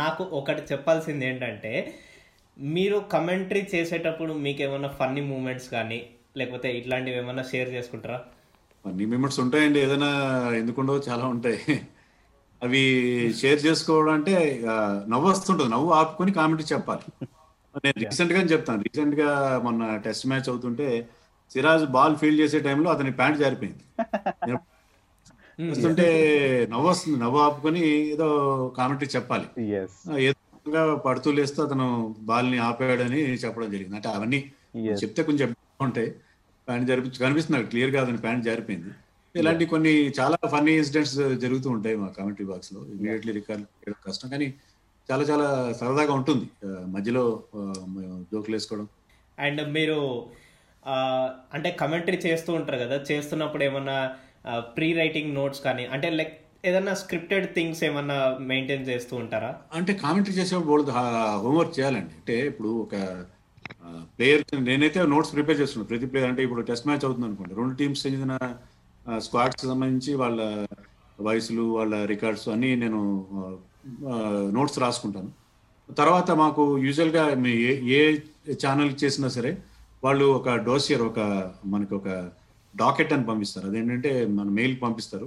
నాకు 0.00 0.22
ఒకటి 0.38 0.62
చెప్పాల్సింది 0.72 1.24
ఏంటంటే 1.26 1.72
మీరు 2.56 2.96
కమెంటరీ 3.14 3.62
చేసేటప్పుడు 3.74 4.32
మీకు 4.44 4.60
ఏమైనా 4.62 4.90
ఫన్నీ 4.98 5.22
మూమెంట్స్ 5.30 5.68
కానీ 5.68 5.98
లేకపోతే 6.36 6.68
ఇట్లాంటివి 6.78 7.16
ఏమైనా 7.16 7.42
షేర్ 7.42 7.70
చేసుకుంటారా? 7.74 8.18
అన్ని 8.84 9.04
మెంబర్స్ 9.06 9.38
ఉంటాయండి 9.40 9.78
ఏదైనా 9.80 10.10
ఎందుకుండో 10.60 10.94
చాలా 11.08 11.24
ఉంటాయి. 11.26 11.60
అవి 12.62 12.82
షేర్ 13.40 13.60
చేసుకోవడం 13.66 14.12
అంటే 14.12 14.34
నవ్వు 15.12 15.26
వస్తుంటుంది 15.30 15.70
నవ్వు 15.70 15.90
ఆపుకొని 15.92 16.32
కామెంటరీ 16.32 16.68
చెప్పాలి. 16.74 17.04
నేను 17.84 17.98
రీసెంట్గా 18.04 18.42
చెప్తాను 18.52 18.82
రీసెంట్గా 18.88 19.30
మొన్న 19.64 19.82
టెస్ట్ 20.06 20.26
మ్యాచ్ 20.26 20.48
అవుతుంటే 20.48 20.88
సిరాజ్ 21.50 21.86
బాల్ 21.96 22.16
ఫీల్డ్ 22.16 22.42
చేసే 22.42 22.60
టైంలో 22.60 22.90
అతని 22.90 23.12
ప్యాంట్ 23.20 23.38
జారిపోయింది. 23.38 23.84
చూస్తుంటే 25.58 26.06
నవ్వు 26.70 26.88
వస్తుంది 26.88 27.16
నవ్వు 27.18 27.38
ఆపుకొని 27.40 27.82
ఏదో 28.12 28.28
కామెంటరీ 28.76 29.08
చెప్పాలి. 29.14 29.46
ఏదో 30.24 30.82
పడుతూ 31.04 31.28
లేస్తూ 31.32 31.60
అతను 31.64 31.86
బాల్ని 32.22 32.58
ఆపాడని 32.66 33.22
చెప్పడం 33.44 33.70
జరిగింది. 33.74 33.96
అంటే 33.96 34.10
అవన్నీ 34.14 34.40
Yes. 34.80 34.96
చెప్తే 35.00 35.22
కొంచెం 35.22 35.48
ఉంటాయి 35.80 36.08
ప్యాంట్ 36.68 36.86
జరిపి 36.88 37.18
కనిపిస్తుంది 37.18 37.66
క్లియర్గా 37.68 37.98
అతని 38.02 38.20
ప్యాంట్ 38.22 38.44
జారిపోయింది 38.44 38.90
ఇలాంటి 39.34 39.64
కొన్ని 39.66 39.92
చాలా 40.18 40.36
ఫన్నీ 40.52 40.72
ఇన్సిడెంట్స్ 40.74 41.14
జరుగుతూ 41.42 41.68
ఉంటాయి 41.74 41.96
మా 41.96 42.08
కామెంటరీ 42.16 42.46
బాక్స్లో 42.46 42.80
ఇమీడియట్లీ 42.92 43.32
రికార్డ్ 43.32 43.62
చేయడం 43.74 43.98
కష్టం 44.06 44.28
కానీ 44.30 44.48
చాలా 45.08 45.24
చాలా 45.30 45.46
సరదాగా 45.80 46.12
ఉంటుంది. 46.14 46.46
మధ్యలో 46.92 47.24
జోకులు 48.32 48.54
వేసుకోవడం. 48.56 48.86
అండ్ 49.38 49.62
మీరు 49.76 49.98
ఆ, 50.82 50.94
అంటే 51.54 51.68
కమెంటరీ 51.80 52.18
చేస్తూ 52.24 52.50
ఉంటారు 52.52 52.78
కదా 52.78 52.96
చేస్తున్నప్పుడు 53.10 53.64
ఏమన్నా 53.64 53.98
ప్రీ 54.76 54.88
రైటింగ్ 55.00 55.30
నోట్స్ 55.38 55.62
కానీ 55.66 55.84
అంటే 55.94 56.08
లైక్ 56.20 56.34
ఏదన్నా 56.68 56.92
స్క్రిప్టెడ్ 57.02 57.46
థింగ్స్ 57.56 57.80
ఏమన్నా 57.88 58.18
మెయింటైన్ 58.50 58.84
చేస్తూ 58.90 59.14
ఉంటారా? 59.22 59.50
అంటే 59.78 59.92
కామెంటరీ 60.02 60.34
చేసేప్పుడు 60.38 60.68
బోల్డ్ 60.70 60.90
హోంవర్క్ 61.44 61.74
చేయాలండి. 61.78 62.14
అంటే 62.20 62.36
ఇప్పుడు 62.50 62.70
ఒక 62.84 62.94
ప్లేయర్ 64.18 64.42
నేనైతే 64.68 65.00
నోట్స్ 65.14 65.32
ప్రిపేర్ 65.34 65.60
చేస్తున్నాను. 65.60 65.88
ప్రతి 65.90 66.06
ప్లేయర్ 66.12 66.30
అంటే 66.30 66.42
ఇప్పుడు 66.46 66.62
టెస్ట్ 66.70 66.86
మ్యాచ్ 66.88 67.04
అవుతుంది 67.06 67.28
అనుకోండి. 67.28 67.54
రెండు 67.60 67.74
టీమ్స్ 67.80 68.04
చెందిన 68.06 68.36
స్క్వాడ్స్ 69.26 69.66
సంబంధించి 69.72 70.12
వాళ్ళ 70.22 70.40
వయసులు 71.26 71.64
వాళ్ళ 71.78 71.94
రికార్డ్స్ 72.12 72.46
అన్నీ 72.54 72.70
నేను 72.84 73.00
నోట్స్ 74.56 74.78
రాసుకుంటాను. 74.84 75.30
తర్వాత 76.00 76.30
మాకు 76.42 76.62
యూజువల్గా 76.86 77.24
మీ 77.44 77.52
ఏ 77.66 78.00
ఏ 78.48 78.54
ఛానల్ 78.62 78.92
చేసినా 79.02 79.28
సరే 79.36 79.52
వాళ్ళు 80.04 80.26
ఒక 80.38 80.54
డోసియర్ 80.68 81.04
ఒక 81.10 81.20
మనకు 81.74 81.94
ఒక 81.96 82.08
డాకెట్ 82.82 83.12
అని 83.16 83.24
పంపిస్తారు. 83.30 83.66
అదేంటంటే 83.70 84.10
మన 84.38 84.48
మెయిల్ 84.58 84.76
పంపిస్తారు. 84.82 85.26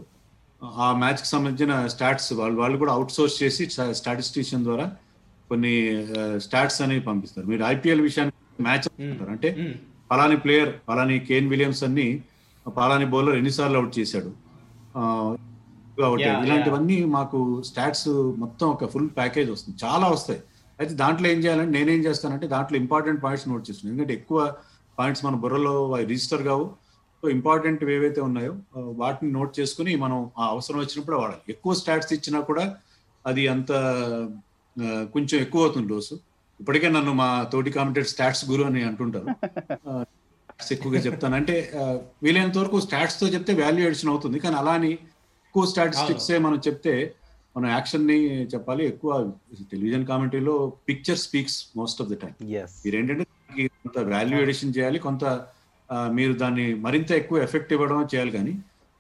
ఆ 0.62 0.88
మ్యాచ్కి 1.02 1.28
సంబంధించిన 1.34 1.74
స్టాట్స్ 1.94 2.30
వాళ్ళు 2.40 2.58
వాళ్ళు 2.62 2.78
కూడా 2.78 2.94
అవుట్ 2.98 3.14
సోర్స్ 3.18 3.38
చేసి 3.44 3.64
స్టాటిస్టిషియన్ 4.00 4.64
ద్వారా 4.68 4.86
కొన్ని 5.50 5.74
స్టాట్స్ 6.46 6.80
అనేవి 6.86 7.04
పంపిస్తారు. 7.10 7.46
మీరు 7.52 7.64
ఐపీఎల్ 7.74 8.02
విషయానికి 8.08 8.64
మ్యాచ్ 8.68 8.88
అంటారు. 9.12 9.32
అంటే 9.36 9.50
పలాని 10.12 10.38
ప్లేయర్ 10.38 10.72
పలాని 10.90 11.16
కేన్ 11.30 11.48
విలియమ్స్ 11.54 11.84
అన్ని 11.88 12.08
పలాని 12.66 13.06
బౌలర్ 13.14 13.38
ఎన్నిసార్లు 13.42 13.78
అవుట్ 13.80 13.94
చేశాడు. 14.00 14.32
ఇలాంటివన్నీ 16.46 16.98
మాకు 17.18 17.38
స్టాట్స్ 17.70 18.10
మొత్తం 18.44 18.66
ఒక 18.76 18.86
ఫుల్ 18.94 19.10
ప్యాకేజ్ 19.20 19.50
వస్తుంది. 19.52 19.78
చాలా 19.86 20.08
వస్తాయి. 20.16 20.42
అయితే 20.80 20.94
దాంట్లో 21.04 21.28
ఏం 21.34 21.40
చేయాలంటే 21.44 21.74
నేనేం 21.78 22.02
చేస్తానంటే 22.08 22.48
దాంట్లో 22.48 22.76
ఇంపార్టెంట్ 22.84 23.20
పాయింట్స్ 23.24 23.48
నోట్ 23.50 23.64
చేస్తున్నాను. 23.70 23.94
ఎందుకంటే 23.94 24.14
ఎక్కువ 24.20 24.40
పాయింట్స్ 25.00 25.24
మన 25.26 25.36
బుర్రలో 25.44 25.74
రిజిస్టర్ 26.12 26.44
కావు. 26.50 26.66
సో 27.22 27.30
ఇంపార్టెంట్ 27.30 27.84
ఏవైతే 27.98 28.22
ఉన్నాయో 28.22 28.54
వాటిని 29.02 29.30
నోట్ 29.32 29.54
చేసుకుని 29.60 29.94
మనం 30.04 30.18
ఆ 30.40 30.46
అవసరం 30.54 30.80
వచ్చినప్పుడు 30.80 31.18
వాడాలి. 31.18 31.44
ఎక్కువ 31.54 31.74
స్టాట్స్ 31.74 32.14
ఇచ్చినా 32.14 32.40
కూడా 32.50 32.66
అది 33.26 33.44
అంత 33.54 33.72
కొంచెం 35.14 35.38
ఎక్కువ 35.46 35.66
అవుతుంది 35.66 35.88
డోసు. 35.94 36.16
ఇప్పటికే 36.60 36.88
నన్ను 36.90 37.12
మా 37.22 37.30
తోటి 37.54 37.72
కామెంటెడ్ 37.78 38.08
స్టాట్స్ 38.08 38.44
గురు 38.52 38.64
అని 38.70 38.82
అంటుంటారు. 38.84 39.28
ఎక్కువగా 40.72 41.00
చెప్తాను. 41.08 41.36
అంటే 41.36 41.56
వీలైనంత 42.24 42.58
వరకు 42.58 42.78
స్టాట్స్తో 42.88 43.28
చెప్తే 43.28 43.54
వాల్యూ 43.64 43.84
ఎడిషన్ 43.90 44.12
అవుతుంది. 44.14 44.38
కానీ 44.46 44.56
అలా 44.62 44.74
అని 44.80 44.92
ఎక్కువ 45.48 45.66
స్టాటిస్టిక్స్ 45.74 46.32
మనం 46.46 46.60
చెప్తే 46.68 46.96
మనం 47.58 47.70
యాక్షన్ని 47.70 48.18
చెప్పాలి. 48.54 48.84
ఎక్కువ 48.86 49.12
television 49.72 50.08
కామెంటరీలో 50.10 50.56
picture 50.90 51.22
speaks 51.28 51.60
most 51.78 52.02
of 52.02 52.10
the 52.10 52.18
time 52.24 52.34
మీరు 52.86 52.96
ఏంటంటే 52.96 53.26
కొంత 53.84 53.98
వాల్యూ 54.16 54.40
ఎడిషన్ 54.46 54.74
చేయాలి 54.78 55.00
కొంత 55.00 55.26
మీరు 55.90 56.34
దాన్ని 56.34 56.74
మరింత 56.74 57.12
ఎక్కువ 57.12 57.38
ఎఫెక్ట్ 57.38 57.74
ఇవ్వడం 57.74 58.08
చేయాలి 58.14 58.32
కానీ 58.32 58.54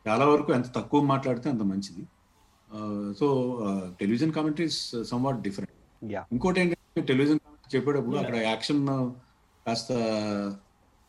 చాలా 0.06 0.26
వరకు 0.26 0.54
ఎంత 0.54 0.68
తక్కువ 0.76 1.02
మాట్లాడితే 1.02 1.50
అంత 1.50 1.62
మంచిది. 1.62 2.04
So 3.20 3.28
television 4.00 4.32
commentaries 4.32 4.96
somewhat 5.04 5.42
different 5.42 5.74
ఇంకోటి 6.32 6.60
ఏంటంటే 6.60 7.02
టెలివిజన్ 7.02 7.40
కామెంటరీ 7.40 7.78
చెప్పేటప్పుడు 7.78 8.18
అక్కడ 8.18 8.36
యాక్షన్ 8.36 8.82
కాస్త 9.66 9.92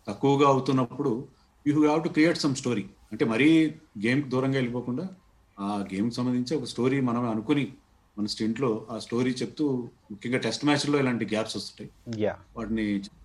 తక్కువగా 0.07 0.49
అవుతున్నప్పుడు 0.49 1.29
you 1.67 1.85
have 1.85 2.05
to 2.05 2.09
create 2.09 2.39
some 2.39 2.55
story 2.55 2.85
అంటే 3.13 3.25
మరీ 3.25 3.77
గేమ్ 3.99 4.31
దూరంగా 4.31 4.55
వెళ్ళిపోకుండా 4.55 5.09
ఆ 5.59 5.69
గేమ్ 5.93 6.11
సంబంధించి 6.11 6.57
ఒక 6.57 6.65
స్టోరీ 6.65 7.01
మనం 7.01 7.25
అనుకుని 7.31 7.73
మన 8.17 8.27
స్టింట్లో 8.27 8.87
ఆ 8.91 8.99
స్టోరీ 8.99 9.31
చెప్తూ 9.31 9.65
ముఖ్యంగా 10.11 10.39
టెస్ట్ 10.39 10.65
మ్యాచ్లో 10.65 10.99
ఇలాంటి 10.99 11.25
గ్యాప్స్ 11.25 11.57
వస్తుంటాయి. 11.57 11.91
యా 12.19 12.35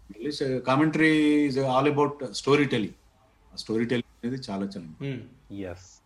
వాటిని 0.03 0.59
commentary 0.59 1.11
is 1.45 1.57
all 1.57 1.87
about 1.87 2.33
storytelling 2.65 2.93
storytelling 3.85 4.27
అనేది 4.27 4.43
చాలా 4.49 4.65
చాలా 4.65 5.15
ఎస్ 5.55 6.03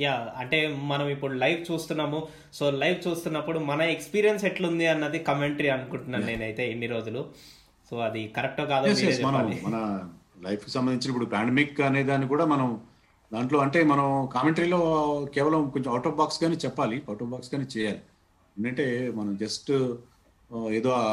యా 0.00 0.34
అంటే 0.36 0.68
మనం 0.68 1.08
ఇప్పుడు 1.08 1.34
లైవ్ 1.34 1.72
చూస్తున్నాము. 1.72 2.28
సో 2.52 2.70
లైవ్ 2.70 3.08
చూస్తున్నప్పుడు 3.08 3.58
మన 3.58 3.82
ఎక్స్పీరియన్స్ 3.82 4.44
ఎట్లుంది 4.44 4.86
అన్నది 4.86 5.18
కమెంటరీ 5.18 5.68
అనుకుంటున్నాను 5.68 6.26
నేనైతే 6.26 6.70
ఇన్ని 6.70 6.86
రోజులు. 6.86 7.34
సో 7.90 7.98
అది 7.98 8.28
కరెక్టో 8.28 8.64
కాదో 8.64 8.86
Yes, 8.86 8.96
మీరే 8.96 9.12
yes, 9.12 9.26
మనం 9.26 10.10
లైఫ్కి 10.42 10.70
సంబంధించిన 10.70 11.10
ఇప్పుడు 11.10 11.30
పాండమిక్ 11.30 11.80
అనే 11.80 12.02
దాన్ని 12.02 12.28
కూడా 12.28 12.44
మనం 12.44 12.80
దాంట్లో 13.32 13.58
అంటే 13.60 13.84
మనం 13.84 14.28
కామెంటరీలో 14.34 14.80
కేవలం 15.34 15.70
కొంచెం 15.70 15.90
అవుట్ 15.92 16.06
ఆఫ్ 16.06 16.16
బాక్స్ 16.16 16.44
గానీ 16.44 16.56
చెప్పాలి. 16.56 16.96
అవుట్ 17.08 17.22
ఆఫ్ 17.22 17.30
బాక్స్ 17.30 17.54
గానీ 17.54 17.66
చేయాలి. 17.76 18.00
ఎందుకంటే 18.58 19.10
మనం 19.10 19.36
జస్ట్ 19.36 19.72
ఏదో 20.78 20.90
ఆ 20.90 21.06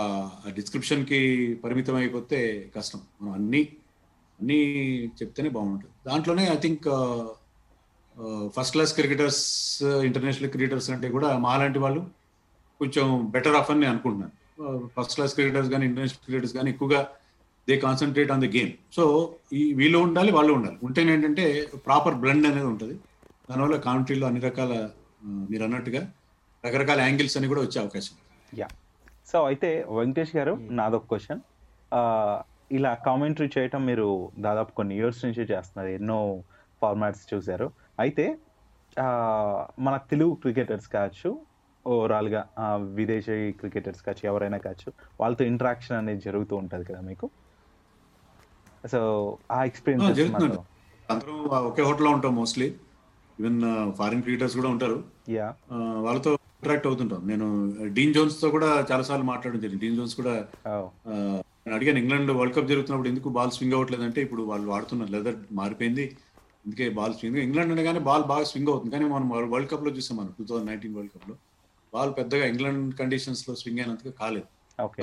డిస్క్రిప్షన్కి 0.58 1.20
పరిమితం 1.64 1.96
అయిపోతే 1.96 2.40
కష్టం. 2.76 3.00
మనం 3.22 3.34
అన్నీ 3.38 3.62
అన్నీ 4.40 4.60
చెప్తేనే 5.20 5.50
బాగుంటుంది. 5.50 5.94
దాంట్లోనే 6.08 6.44
I 6.54 6.56
think 6.56 6.86
first 8.56 8.74
class 8.76 8.94
cricketers 8.94 9.44
international 10.10 10.52
cricketers 10.54 10.90
అంటే 10.96 11.08
కూడా 11.16 11.30
మాలాంటి 11.38 11.80
వాళ్ళు 11.80 12.02
కొంచెం 12.80 13.06
బెటర్ 13.36 13.58
ఆఫ్ 13.60 13.72
అని 13.72 13.80
నేను 13.80 13.92
అనుకుంటున్నాను. 13.92 14.34
ఫస్ట్ 14.96 15.16
క్లాస్ 15.18 15.34
క్రికెటర్స్ 15.34 15.70
కానీ 15.74 15.86
ఇంటర్నేషనల్ 15.90 16.24
క్రికెటర్స్ 16.26 16.56
కానీ 16.58 16.70
ఎక్కువగా 16.76 17.02
they 17.68 17.76
concentrate 17.86 18.32
on 18.32 18.42
the 18.46 18.50
game 18.56 18.72
so 18.96 19.04
ఈ 19.54 19.62
వీళ్ళు 19.74 19.98
ఉండాలి 20.06 20.32
వాళ్ళు 20.38 20.52
ఉండాలి. 20.54 20.78
ఉంటేనే 20.84 21.12
ఏంటంటే 21.14 21.46
ప్రాపర్ 21.86 22.18
బ్లెండ్ 22.24 22.48
అనేది 22.48 22.68
ఉంటుంది. 22.74 22.96
దానివల్ల 23.50 23.78
కామెంటరీలో 23.88 24.28
అన్ని 24.28 24.42
రకాల 24.48 24.74
మీరు 25.52 25.64
అన్నట్టుగా 25.64 26.02
రకరకాల 26.64 27.00
యాంగిల్స్ 27.08 27.38
అని 27.38 27.48
కూడా 27.48 27.62
వచ్చే 27.62 27.78
అవకాశం. 27.82 28.16
యా 28.62 28.68
సో 29.28 29.46
అయితే 29.46 29.70
వెంకటేష్ 29.90 30.36
గారు 30.36 30.54
నాదొక 30.72 31.06
క్వశ్చన్ 31.06 31.42
ఇలా 32.72 32.94
కామెంటరీ 33.06 33.50
చేయటం 33.56 33.86
మీరు 33.86 34.08
దాదాపు 34.40 34.72
కొన్ని 34.72 34.96
ఇయర్స్ 34.96 35.26
నుంచి 35.26 35.42
చేస్తున్నారు 35.44 35.88
ఎన్నో 35.90 36.20
ఫార్మాట్స్ 36.82 37.34
చూశారు. 37.34 37.68
అయితే 38.00 38.26
ఆ, 38.98 39.08
మన 39.80 39.98
తెలుగు 40.10 40.34
క్రికెటర్స్ 40.36 40.88
కావచ్చు 40.88 41.30
ఓవరాల్గా 41.86 42.42
విదేశీ 42.94 43.34
క్రికెటర్స్ 43.52 44.02
కావచ్చు 44.02 44.28
ఎవరైనా 44.28 44.58
కావచ్చు 44.58 44.90
వాళ్ళతో 45.20 45.44
ఇంటరాక్షన్ 45.46 45.98
అనేది 45.98 46.22
జరుగుతూ 46.22 46.56
ఉంటుంది 46.56 46.86
కదా 46.86 47.02
మీకు? 47.02 47.28
సో 48.92 49.00
ఆ 49.52 49.60
ఎక్స్పీరియన్స్ 49.64 50.08
అందరూ 51.10 51.34
ఒకే 51.68 51.82
హోటల్లో 51.82 52.12
ఉంటాం 52.12 52.36
మోస్ట్లీ 52.36 52.68
ఈవెన్ 53.40 53.60
ఫారిన్ 53.98 54.22
క్రికెటర్స్ 54.22 54.56
కూడా 54.56 54.70
ఉంటారు. 54.70 54.98
యా 55.30 55.48
వాళ్ళతో 56.02 56.32
ఇంటరాక్ట్ 56.66 56.88
అవుతుంటాం. 56.90 57.20
నేను 57.32 57.48
డీన్ 57.96 58.14
జోన్స్తో 58.16 58.48
కూడా 58.54 58.70
చాలా 58.90 59.04
సార్లు 59.08 59.26
మాట్లాడడం 59.32 59.62
జరిగింది. 59.64 59.82
డీన్ 59.84 59.98
జోన్స్ 59.98 60.16
కూడా 60.20 60.34
నేను 61.66 61.74
అడిగాను 61.78 62.00
ఇంగ్లాండ్ 62.02 62.32
వరల్డ్ 62.38 62.56
కప్ 62.56 62.70
జరుగుతున్నప్పుడు 62.72 63.10
ఎందుకు 63.12 63.28
బాల్ 63.36 63.52
స్వింగ్ 63.56 63.76
అవ్వట్లేదు 63.76 64.04
అంటే 64.08 64.20
ఇప్పుడు 64.26 64.44
వాళ్ళు 64.52 64.68
వాడుతున్న 64.74 65.06
లెదర్ 65.16 65.38
మారిపోయింది. 65.60 66.06
అందుకే 66.66 66.86
బాల్ 67.00 67.14
స్వింగ్ 67.20 67.40
ఇంగ్లాండ్ 67.46 67.74
అనగానే 67.76 68.02
బాల్ 68.10 68.26
బాగా 68.32 68.46
స్వింగ్ 68.52 68.70
అవుతుంది. 68.74 68.94
కానీ 68.96 69.06
మనం 69.14 69.28
వరల్డ్ 69.54 69.70
కప్లో 69.74 69.92
చూసాం 69.98 70.18
మనం 70.22 70.32
టూ 70.38 70.46
థౌసండ్ 70.50 70.70
నైన్టీన్ 70.72 70.96
వరల్డ్ 70.98 71.14
కప్లో. 71.16 71.36
బాల్ 71.94 72.14
పెద్దగా 72.20 72.46
ఇంగ్లాండ్ 72.54 72.86
కండిషన్స్లో 73.02 73.56
స్వింగ్ 73.64 73.82
అయినంతగా 73.84 74.14
కాలేదు. 74.22 74.48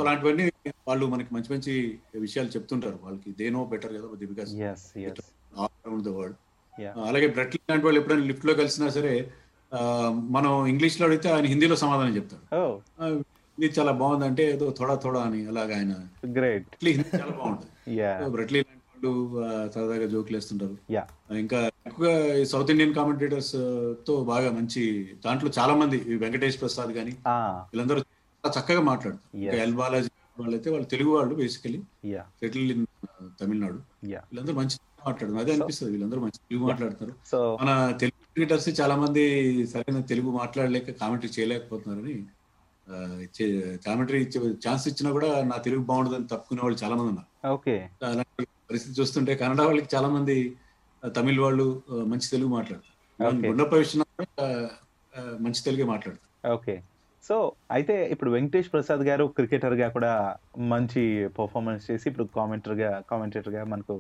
అలాంటివన్నీ 0.03 0.47
వాళ్ళు 0.89 1.05
మనకి 1.13 1.31
మంచి 1.35 1.51
మంచి 1.55 1.75
విషయాలు 2.27 2.51
చెప్తుంటారు. 2.57 2.99
వాళ్ళకి 3.05 3.31
దే 3.41 3.47
నో 3.59 3.63
బెటర్ 3.75 3.95
కదా 3.99 4.09
because 4.33 4.51
as 4.71 4.87
as 5.11 5.29
all 5.59 5.77
around 5.85 6.07
the 6.09 6.15
world. 6.19 6.39
అలాగే 7.11 7.27
బ్రెట్లీ 7.37 7.59
లాంటి 7.71 7.85
వాళ్ళు 7.87 7.99
ఎప్పుడైనా 8.01 8.27
లిఫ్ట్లో 8.31 8.53
కలిసినా 8.61 8.87
సరే 8.99 9.15
మనం 10.37 10.53
ఇంగ్లీష్లో 10.73 11.05
అడిగితే 11.09 11.29
ఆయన 11.35 11.47
హిందీలో 11.53 11.77
సమాధానం 11.83 12.15
చెప్తాడు. 12.19 12.45
ఇది 13.59 13.69
చాలా 13.79 13.93
బాగుంది 14.01 14.25
అంటే 14.29 14.45
ఏదో 14.55 14.67
థోడా 14.79 14.95
థోడా 15.03 15.21
అని 15.29 15.41
అలాగా 15.51 15.75
ఆయన 15.79 15.95
గ్రేట్ 16.37 16.71
హిందీ 16.87 17.11
చాలా 17.23 17.35
బాగుంటుంది. 17.41 17.73
బ్రెట్లీ 18.37 18.61
లాంటి 18.67 18.81
వాళ్ళు 18.95 19.13
సరదాగా 19.75 20.07
జోకులు 20.15 20.37
వేస్తుంటారు. 20.39 20.77
ఇంకా 21.43 21.59
ఎక్కువగా 21.89 22.15
సౌత్ 22.53 22.73
ఇండియన్ 22.75 22.95
కామెంటేటర్స్తో 22.99 24.15
బాగా 24.33 24.49
మంచి 24.59 24.83
దాంట్లో 25.27 25.51
చాలా 25.59 25.75
మంది 25.83 25.99
వెంకటేష్ 26.25 26.59
ప్రసాద్ 26.63 26.93
గాని 26.99 27.15
వీళ్ళందరూ 27.73 28.01
చాలా 28.45 28.53
చక్కగా 28.59 28.83
మాట్లాడతారు. 28.91 29.29
ఎల్ 29.65 29.77
బాలాజీ 29.83 30.11
వాళ్ళైతే 30.43 30.69
వాళ్ళు 30.75 30.89
తెలుగు 30.95 31.11
వాళ్ళు 31.17 31.35
basically 31.43 31.81
settle 32.41 32.71
in 32.75 32.87
Tamil Nadu. 33.41 33.81
Yeah 34.13 34.23
వీళ్ళందరూ 34.29 34.57
మంచి 34.61 34.77
మాట్లాడతారు 35.07 35.41
అదే 35.45 35.53
అనిపిస్తుంది 35.57 35.93
వీళ్ళందరూ 35.95 36.21
మంచి 36.25 36.39
తెలుగు 36.49 36.65
మాట్లాడతారు 36.71 37.13
మన 37.63 37.71
తెలుగు 38.03 38.12
క్రికెటర్స్ 38.37 38.69
చాలా 38.81 38.95
మంది 38.97 39.23
సరైన 39.73 39.99
తెలుగు 40.11 40.31
మాట్లాడలేక 40.39 40.91
కామెంటరీ 41.01 41.31
చేయలేకపోతున్నారని 41.37 42.15
కామెంటరీ 43.87 44.21
ఛాన్స్ 44.65 44.85
ఇచ్చినా 44.91 45.11
కూడా 45.11 45.31
నా 45.51 45.57
తెలుగు 45.67 45.83
బాగుండదని 45.91 46.31
తప్పుకునే 46.33 46.63
వాళ్ళు 46.65 46.79
చాలా 46.83 46.95
మంది 46.99 47.11
ఉన్నారు 47.13 47.29
అలాంటి 48.11 48.45
పరిస్థితి 48.71 48.95
చూస్తుంటే 49.01 49.33
కన్నడ 49.35 49.63
వాళ్ళకి 49.69 49.91
చాలా 49.95 50.09
మంది 50.09 50.37
తమిళ్ 51.03 51.41
వాళ్ళు 51.45 51.67
మంచి 52.13 52.27
తెలుగు 52.31 52.51
మాట్లాడతారు. 52.57 52.89
గుండప్ప 53.47 53.75
విషయం 53.75 54.03
మంచి 55.45 55.61
తెలుగే 55.65 55.85
మాట్లాడతారు. 55.93 56.31
ఓకే. 56.57 56.75
సో 57.25 57.37
అయితే 57.71 57.95
ఇప్పుడు 58.15 58.31
వెంకటేష్ 58.31 58.71
ప్రసాద్ 58.75 59.03
గారు 59.09 59.25
క్రికెటర్గా 59.37 59.89
కూడా 59.97 60.13
మంచి 60.73 61.03
పర్ఫార్మెన్స్ 61.39 61.85
చేసి 61.91 62.07
ఇప్పుడు 62.11 62.27
కామెంటర్గా 62.39 62.91
కామెంటేటర్గా 63.11 63.63
మనకు 63.73 63.97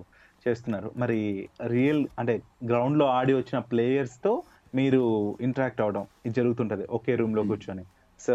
చేస్తున్నారు. 0.49 0.92
మరి 0.96 1.49
రియల్ 1.66 2.06
అంటే 2.18 2.42
గ్రౌండ్లో 2.66 3.06
ఆడి 3.06 3.34
వచ్చిన 3.34 3.58
ప్లేయర్స్తో 3.58 4.42
మీరు 4.75 5.37
ఇంటరాక్ట్ 5.40 5.80
అవడం 5.80 6.06
ఇది 6.26 6.34
జరుగుతుంటది 6.34 6.84
ఒకే 6.90 7.14
రూమ్లో 7.14 7.42
కూర్చొని. 7.42 7.84
సో 8.20 8.34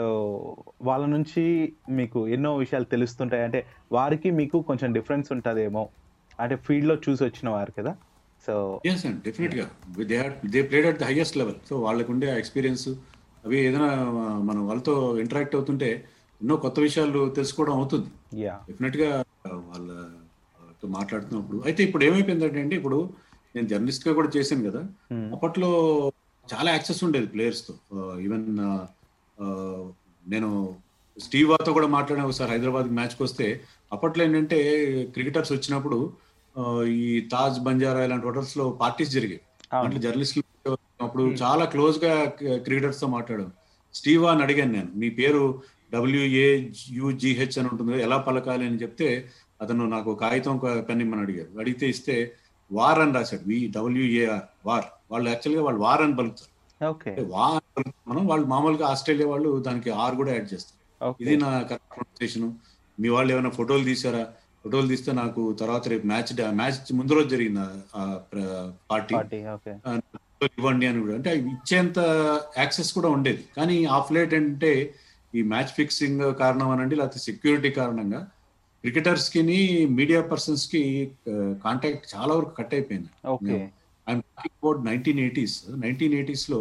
వాళ్ళ 0.82 1.06
నుంచి 1.06 1.74
మీకు 1.90 2.28
ఎన్నో 2.28 2.56
విషయాలు 2.58 2.84
తెలుస్తుంటాయి. 2.84 3.44
అంటే 3.44 3.66
వారికి 3.92 4.32
మీకు 4.32 4.62
కొంచెం 4.62 4.94
డిఫరెన్స్ 4.94 5.32
ఉంటదేమో. 5.32 5.90
అంటే 6.40 6.56
ఫీల్డ్లో 6.56 6.96
చూసి 6.96 7.24
వచ్చిన 7.24 7.50
వారు 7.50 7.72
కదా. 7.72 7.96
సో 8.48 8.82
ఎస్ 8.86 9.06
అండి 9.06 10.06
they 10.06 10.34
they 10.46 10.62
played 10.62 10.88
at 10.88 11.00
the 11.00 11.04
highest 11.04 11.38
level 11.38 11.56
so 11.70 11.80
వాళ్ళకు 11.82 12.12
ఉండే 12.12 12.38
ఎక్స్పీరియన్స్ 12.38 12.90
అవి 13.46 13.58
ఏదైనా 13.60 13.88
మనం 14.42 14.68
వాళ్ళతో 14.68 15.18
ఇంటరాక్ట్ 15.20 15.56
అవుతుంటే 15.56 16.06
ఎన్నో 16.42 16.56
కొత్త 16.56 16.80
విషయాలు 16.80 17.30
తెలుసుకోవడం 17.30 17.74
అవుతుంది. 17.74 18.42
యా 18.42 18.60
డెఫినెట్గా 18.70 19.24
వాళ్ళ 19.48 20.10
మాట్లాడుతున్నప్పుడు 20.86 21.62
అయితే 21.66 21.84
ఇప్పుడు 21.84 22.04
ఏమైపోయిందంటే 22.04 22.62
అండి 22.62 22.76
ఇప్పుడు 22.76 23.14
నేను 23.56 23.68
జర్నలిస్ట్గా 23.68 24.14
కూడా 24.14 24.30
చేశాను 24.38 24.72
కదా 24.72 24.84
అప్పట్లో 25.34 25.70
చాలా 26.54 26.72
యాక్సెస్ 26.72 27.04
ఉండేది 27.04 27.28
ప్లేయర్స్తో. 27.28 27.74
ఈవెన్ 28.20 28.58
నేను 30.30 30.76
స్టీవ్ 31.20 31.50
వాతో 31.50 31.74
కూడా 31.74 31.88
మాట్లాడిన 31.88 32.26
ఒకసారి 32.26 32.52
హైదరాబాద్ 32.52 32.86
మ్యాచ్కి 32.86 33.24
వస్తే 33.24 33.62
అప్పట్లో 33.94 34.24
ఏంటంటే 34.24 34.60
క్రికెటర్స్ 35.14 35.52
వచ్చినప్పుడు 35.52 36.14
ఈ 36.88 37.28
తాజ్ 37.32 37.60
బంజారా 37.60 38.04
ఇలాంటి 38.04 38.26
హోటల్స్లో 38.26 38.70
పార్టీస్ 38.70 39.12
జరిగాయి 39.12 39.42
అంటే 39.76 40.00
జర్నలిస్టులు 40.00 40.78
అప్పుడు 41.02 41.24
చాలా 41.24 41.66
క్లోజ్గా 41.66 42.26
క్రికెటర్స్తో 42.58 43.08
మాట్లాడాను 43.08 43.52
స్టీవ్ 43.94 44.26
అని 44.26 44.42
అడిగాను 44.42 44.72
నేను 44.72 44.90
మీ 44.96 45.10
పేరు 45.10 45.62
డబ్ల్యూఏ 45.94 46.70
యుజిహెచ్ 46.90 47.60
అని 47.60 47.68
ఉంటుంది 47.68 48.02
ఎలా 48.02 48.18
పలకాలి? 48.18 48.66
అని 48.66 48.76
చెప్తే 48.76 49.30
అతను 49.62 49.88
నాకు 49.90 50.16
కాగితం 50.16 50.56
ఒక 50.56 50.90
పెన్ 50.90 51.02
ఇమ్మని 51.02 51.22
అడిగారు. 51.22 51.60
అడిగితే 51.60 51.90
ఇస్తే 51.90 52.32
వార్ 52.72 53.00
అని 53.00 53.14
రాశాడు. 53.14 53.42
V 53.48 53.74
W A R 53.76 54.42
war. 54.66 54.86
వాళ్ళు 55.12 55.30
యాక్చువల్గా 55.30 55.64
వాళ్ళు 55.64 55.82
వార్ 55.82 56.02
అని 56.02 56.16
పలుకుతారు. 56.16 56.86
వార్ 57.22 57.84
మనం 58.08 58.28
వాళ్ళు 58.28 58.48
మామూలుగా 58.48 58.88
ఆస్ట్రేలియా 58.88 59.30
వాళ్ళు 59.30 59.62
దానికి 59.62 59.90
ఆర్ 59.90 60.16
కూడా 60.16 60.32
యాడ్ 60.32 60.54
చేస్తారు. 60.54 61.16
ఇది 61.22 61.38
నా 61.38 61.62
కరెక్ట్ 61.62 62.48
మీ 63.00 63.10
వాళ్ళు 63.10 63.34
ఏమైనా 63.34 63.50
ఫోటోలు 63.50 63.84
తీసారా 63.84 64.24
ఫోటోలు 64.64 64.88
తీస్తే 64.88 65.12
నాకు 65.12 65.54
తర్వాత 65.54 65.88
రేపు 65.88 66.08
మ్యాచ్ 66.08 66.52
మ్యాచ్ 66.52 66.94
ముందు 66.94 67.14
రోజు 67.14 67.30
జరిగింది 67.30 67.60
పార్టీ. 68.92 69.16
ఇవ్వండి 70.44 70.86
అని 70.86 71.02
కూడా. 71.02 71.14
అంటే 71.14 71.36
ఇచ్చేంత 71.36 72.00
యాక్సెస్ 72.58 72.94
కూడా 72.94 73.10
ఉండేది. 73.10 73.46
కానీ 73.58 73.86
ఆఫ్ 73.86 74.12
లేట్ 74.12 74.34
అంటే 74.34 74.96
ఈ 75.36 75.42
మ్యాచ్ 75.42 75.72
ఫిక్సింగ్ 75.78 76.36
కారణం 76.36 76.70
అనండి 76.70 76.96
లేకపోతే 76.96 77.20
సెక్యూరిటీ 77.20 77.70
కారణంగా 77.70 78.28
క్రికెటర్స్కి 78.84 79.42
మీడియా 80.00 80.20
పర్సన్స్కి 80.32 80.82
కాంటాక్ట్ 81.66 82.06
చాలా 82.14 82.32
వరకు 82.38 82.54
కట్ 82.60 82.74
అయిపోయింది. 82.78 83.10
Okay. 83.36 83.56
I'm 84.08 84.24
about 84.50 84.82
nineteen 84.90 85.22
eighties. 85.26 85.56
Nineteen 85.86 86.16
ఎయిటీస్లో 86.20 86.60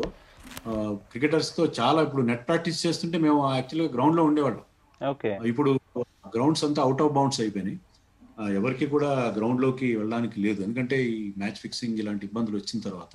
క్రికెటర్స్తో 1.13 1.63
చాలా 1.79 2.01
ఇప్పుడు 2.07 2.23
నెట్ 2.31 2.45
ప్రాక్టీస్ 2.49 2.85
చేస్తుంటే 2.87 3.19
మేము 3.27 3.41
యాక్చువల్గా 3.59 3.91
గ్రౌండ్లో 3.97 4.23
ఉండేవాళ్ళం. 4.29 4.65
ఓకే. 5.01 5.31
ఇప్పుడు 5.53 5.71
గ్రౌండ్స్ 6.37 6.65
అంతా 6.69 6.81
అవుట్ 6.87 7.03
ఆఫ్ 7.05 7.15
బౌండ్స్ 7.19 7.41
అయిపోయినాయి. 7.45 7.79
ఎవరికి 8.59 8.87
కూడా 8.95 9.11
గ్రౌండ్లోకి 9.37 9.89
వెళ్ళడానికి 9.99 10.37
లేదు. 10.47 10.59
ఎందుకంటే 10.67 10.97
ఈ 11.13 11.21
మ్యాచ్ 11.43 11.61
ఫిక్సింగ్ 11.65 12.01
ఇలాంటి 12.03 12.25
ఇబ్బందులు 12.29 12.57
వచ్చిన 12.61 12.81
తర్వాత 12.89 13.13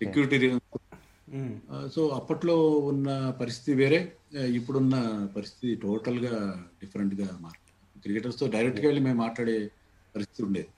సెక్యూరిటీ 0.00 0.50
సో 1.94 2.02
అప్పట్లో 2.18 2.56
ఉన్న 2.90 3.08
పరిస్థితి 3.40 3.72
వేరే. 3.82 4.00
ఇప్పుడున్న 4.58 4.96
పరిస్థితి 5.36 5.72
టోటల్గా 5.86 6.34
డిఫరెంట్గా 6.82 7.28
మారింది 7.44 7.67
క్రికెటర్స్తో 8.02 8.46
డైరెక్ట్గా 8.46 8.86
వెళ్ళి 8.86 9.00
మేము 9.00 9.18
మాట్లాడే 9.18 9.56
పరిస్థితి 10.14 10.42
ఉండేది. 10.42 10.70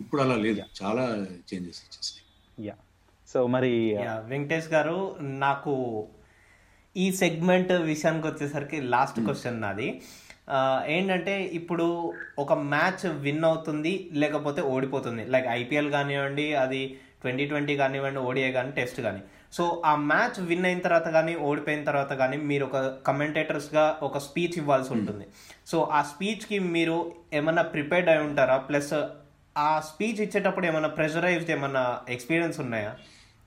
ఇప్పుడు 0.00 0.22
అలా 0.22 0.36
లేదు. 0.36 0.60
చాలా 0.82 1.04
చేంజెస్ 1.48 1.80
వచ్చేసాయి 1.84 2.22
యా 2.66 2.74
సో 3.28 3.46
మరి 3.46 3.70
యా, 3.98 4.14
వెంకటేష్ 4.28 4.68
గారు 4.68 4.96
నాకు 5.38 5.74
ఈ 6.96 7.12
సెగ్మెంట్ 7.12 7.72
విషయానికి 7.84 8.26
వచ్చేసరికి 8.26 8.80
లాస్ట్ 8.86 9.20
క్వశ్చన్ 9.20 9.60
నాది. 9.60 9.88
ఆ, 10.48 10.58
ఏంటంటే 10.88 11.44
ఇప్పుడు 11.52 11.86
ఒక 12.38 12.52
మ్యాచ్ 12.68 13.06
విన్ 13.20 13.44
అవుతుంది 13.44 13.92
లేకపోతే 14.12 14.62
ఓడిపోతుంది. 14.62 15.24
లైక్ 15.24 15.46
ఐపీఎల్ 15.50 15.90
కానివ్వండి 15.90 16.54
అది 16.54 16.80
ట్వంటీ 17.20 17.46
ట్వంటీ 17.46 17.76
కానివ్వండి 17.76 18.18
ఓడిఐ 18.20 18.52
కానీ 18.52 18.70
టెస్ట్ 18.70 19.00
కానీ. 19.00 19.22
సో 19.52 19.82
ఆ 19.86 19.94
మ్యాచ్ 19.96 20.38
విన్ 20.40 20.66
అయిన 20.66 20.78
తర్వాత 20.78 21.08
కానీ 21.08 21.34
ఓడిపోయిన 21.34 21.84
తర్వాత 21.84 22.12
కానీ 22.12 22.36
మీరు 22.36 22.64
ఒక 22.64 22.76
కమెంటేటర్స్గా 23.06 23.98
ఒక 24.02 24.18
స్పీచ్ 24.18 24.56
ఇవ్వాల్సి 24.56 24.92
ఉంటుంది. 24.92 25.24
సో 25.66 25.82
ఆ 25.92 26.02
స్పీచ్కి 26.02 26.58
మీరు 26.58 27.12
ఏమన్నా 27.32 27.62
ప్రిపేర్డ్ 27.62 28.08
అయి 28.08 28.18
ఉంటారా? 28.18 28.56
ప్లస్ 28.56 28.92
ఆ 29.58 29.80
స్పీచ్ 29.80 30.20
ఇచ్చేటప్పుడు 30.20 30.66
ఏమన్నా 30.66 30.88
ప్రెషరైజ్డ్ 30.88 31.50
ఏమన్నా 31.50 32.00
ఎక్స్పీరియన్స్ 32.08 32.60
ఉన్నాయా? 32.60 32.92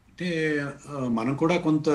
అంటే 0.10 0.30
మనం 0.90 1.36
కూడా 1.36 1.58
కొంత 1.58 1.90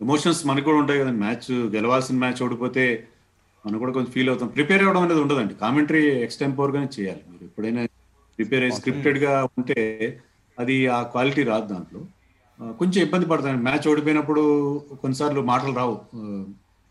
ఎమోషన్స్ 0.00 0.46
మనకు 0.46 0.64
కూడా 0.64 0.78
ఉంటాయి 0.78 1.00
కదండి. 1.00 1.20
మ్యాచ్ 1.20 1.52
గెలవాల్సిన 1.52 2.16
మ్యాచ్ 2.16 2.42
ఓడిపోతే 2.42 2.84
మనం 3.66 3.78
కూడా 3.78 3.92
కొంచెం 3.92 4.12
ఫీల్ 4.12 4.28
అవుతాం. 4.28 4.48
ప్రిపేర్ 4.48 4.82
అవ్వడం 4.82 5.02
అనేది 5.02 5.20
ఉండదండి. 5.20 5.54
కామెంటరీ 5.54 6.04
ఎక్స్టెంపోర్ 6.26 6.72
గానే 6.76 6.88
చేయాలి. 7.00 7.22
మీరు 7.30 7.44
ఎప్పుడైనా 7.44 7.84
ప్రిపేర్ 8.38 8.62
అయ్యి 8.62 8.76
స్క్రిప్టెడ్గా 8.76 9.34
ఉంటే 9.58 9.80
అది 10.58 10.86
ఆ 10.86 11.02
క్వాలిటీ 11.02 11.42
రాదు 11.42 11.68
దాంట్లో. 11.74 12.00
కొంచెం 12.60 13.02
ఇబ్బంది 13.02 13.26
పడతాను. 13.26 13.62
మ్యాచ్ 13.62 13.88
ఓడిపోయినప్పుడు 13.88 14.42
కొన్నిసార్లు 15.02 15.40
మాటలు 15.40 15.74
రావు. 15.74 15.94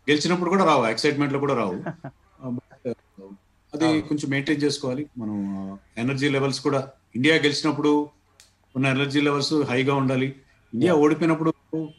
గెలిచినప్పుడు 0.06 0.50
కూడా 0.50 0.64
రావు. 0.64 0.86
ఎక్సైట్మెంట్లో 0.86 1.38
కూడా 1.38 1.54
రావు. 1.54 1.74
అది 3.74 4.00
కొంచెం 4.00 4.30
మెయింటైన్ 4.30 4.62
చేసుకోవాలి. 4.62 5.06
మనం 5.18 5.36
ఎనర్జీ 5.98 6.28
లెవెల్స్ 6.28 6.60
కూడా 6.60 6.88
ఇండియా 7.16 7.34
గెలిచినప్పుడు 7.34 8.08
ఉన్న 8.76 8.86
ఎనర్జీ 8.86 9.20
లెవెల్స్ 9.20 9.54
హైగా 9.54 9.94
ఉండాలి. 9.94 10.28
ఇండియా 10.74 10.94
ఓడిపోయినప్పుడు 10.94 11.50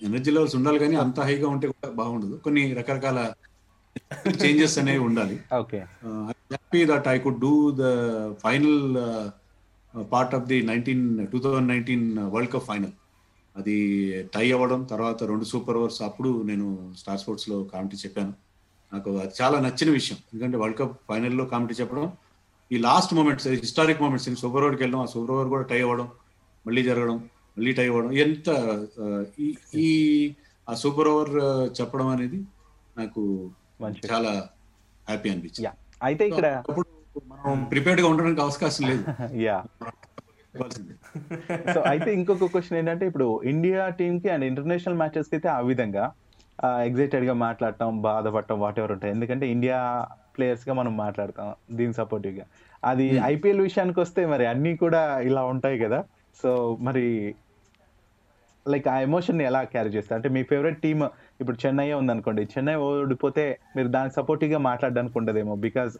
ఎనర్జీ 0.01 0.31
లెవెల్స్ 0.31 0.55
ఉండాలి 0.55 0.79
కానీ 0.79 0.95
అంత 0.95 1.19
హైగా 1.19 1.47
ఉంటే 1.47 1.67
కూడా 1.67 1.89
బాగుండదు. 1.91 2.36
కొన్ని 2.43 2.73
రకరకాల 2.73 3.19
చేంజెస్ 4.45 4.79
అనేవి 4.79 4.99
ఉండాలి. 4.99 5.39
Happy 5.53 6.86
that 6.86 7.07
I 7.07 7.17
could 7.19 7.39
do 7.39 7.71
the 7.71 7.84
final 8.43 8.79
part 10.12 10.36
of 10.36 10.45
the 10.45 10.62
nineteen 10.62 11.27
two 11.27 11.39
thousand 11.39 11.67
nineteen 11.67 12.17
world 12.17 12.51
cup 12.51 12.63
final 12.63 12.93
అది 13.56 13.76
టై 14.34 14.46
అవ్వడం 14.52 14.84
తర్వాత 14.84 15.24
రెండు 15.24 15.44
సూపర్ 15.44 15.78
ఓవర్స్ 15.78 16.02
అప్పుడు 16.02 16.30
నేను 16.46 16.68
స్టార్ 16.98 17.20
స్పోర్ట్స్లో 17.20 17.58
కామెంటరీ 17.64 17.98
చెప్పాను. 17.98 18.34
నాకు 18.92 19.10
అది 19.20 19.34
చాలా 19.42 19.58
నచ్చిన 19.60 19.90
విషయం. 19.92 20.18
ఎందుకంటే 20.32 20.58
వరల్డ్ 20.58 20.80
కప్ 20.80 20.96
ఫైనల్లో 21.10 21.46
కామెంటరీ 21.46 21.78
చెప్పడం 21.82 22.06
ఈ 22.72 22.78
last 22.80 23.14
moments 23.14 23.48
historic 23.64 24.02
moments 24.02 24.30
super 24.42 24.64
ఓవర్కి 24.64 24.84
వెళ్ళడం 24.84 25.02
ఆ 25.02 25.10
సూపర్ 25.14 25.32
ఓవర్ 25.32 25.50
కూడా 25.50 25.66
టై 25.72 25.80
అవ్వడం 25.82 26.08
మళ్ళీ 26.66 26.82
జరగడం 26.84 27.18
మళ్ళీ 27.58 27.72
టై 27.74 27.88
అవ్వడం 27.88 28.12
ఎంత 28.18 28.50
ఈ 29.80 29.88
ఆ 30.68 30.76
సూపర్ 30.76 31.08
ఓవర్ 31.08 31.34
చెప్పడం 31.80 32.08
అనేది 32.08 32.40
నాకు 32.98 33.22
చాలా 34.06 34.32
హ్యాపీ 35.08 35.30
అనిపించింది. 35.30 35.70
అయితే 36.02 36.24
ఇక్కడ 36.28 36.48
మనం 37.32 37.58
ప్రిపేర్డ్గా 37.72 38.08
ఉండడానికి 38.08 38.42
అవకాశం 38.42 38.84
లేదు. 38.90 39.04
యా. 39.46 39.58
సో 41.74 41.80
అయితే 41.82 42.14
ఇంకొక 42.14 42.48
క్వశ్చన్ 42.54 42.78
ఏంటంటే 42.78 43.06
ఇప్పుడు 43.08 43.28
ఇండియా 43.44 43.90
టీమ్కి 43.90 44.30
అండ్ 44.30 44.46
ఇంటర్నేషనల్ 44.46 44.98
మ్యాచెస్కి 44.98 45.36
అయితే 45.36 45.50
ఆ 45.50 45.60
విధంగా 45.60 46.06
ఎగ్జైటెడ్గా 46.88 47.34
మాట్లాడటం 47.34 48.02
బాధపడటం 48.02 48.60
వాట్ 48.60 48.80
ఎవర్ 48.80 48.92
ఉంటాయి. 48.92 49.14
ఎందుకంటే 49.14 49.46
ఇండియా 49.50 49.78
ప్లేయర్స్గా 50.38 50.74
మనం 50.74 50.98
మాట్లాడతాం 50.98 51.48
దీని 51.78 51.94
సపోర్టివ్గా 51.94 52.46
అది 52.84 53.08
ఐపీఎల్ 53.24 53.62
విషయానికి 53.62 54.00
వస్తే 54.00 54.26
మరి 54.26 54.46
అన్ని 54.46 54.74
కూడా 54.76 55.20
ఇలా 55.30 55.44
ఉంటాయి 55.54 55.80
కదా. 55.80 56.00
సో 56.42 56.78
మరి 56.82 57.36
లైక్ 58.66 58.88
ఆ 58.88 59.00
ఎమోషన్ని 59.00 59.44
ఎలా 59.44 59.64
క్యారీ 59.64 59.90
చేస్తారు? 59.90 60.18
అంటే 60.20 60.30
మీ 60.30 60.42
ఫేవరెట్ 60.44 60.82
టీమ్ 60.82 61.04
ఇప్పుడు 61.42 61.58
చెన్నై 61.66 61.94
ఉందనుకోండి. 61.94 62.44
చెన్నై 62.54 62.76
ఓడిపోతే 62.76 63.46
మీరు 63.76 63.88
దానికి 63.88 64.16
సపోర్టివ్గా 64.16 64.60
మాట్లాడడానికి 64.70 65.18
ఉండదేమో? 65.18 65.56
బికాజ్ 65.56 65.96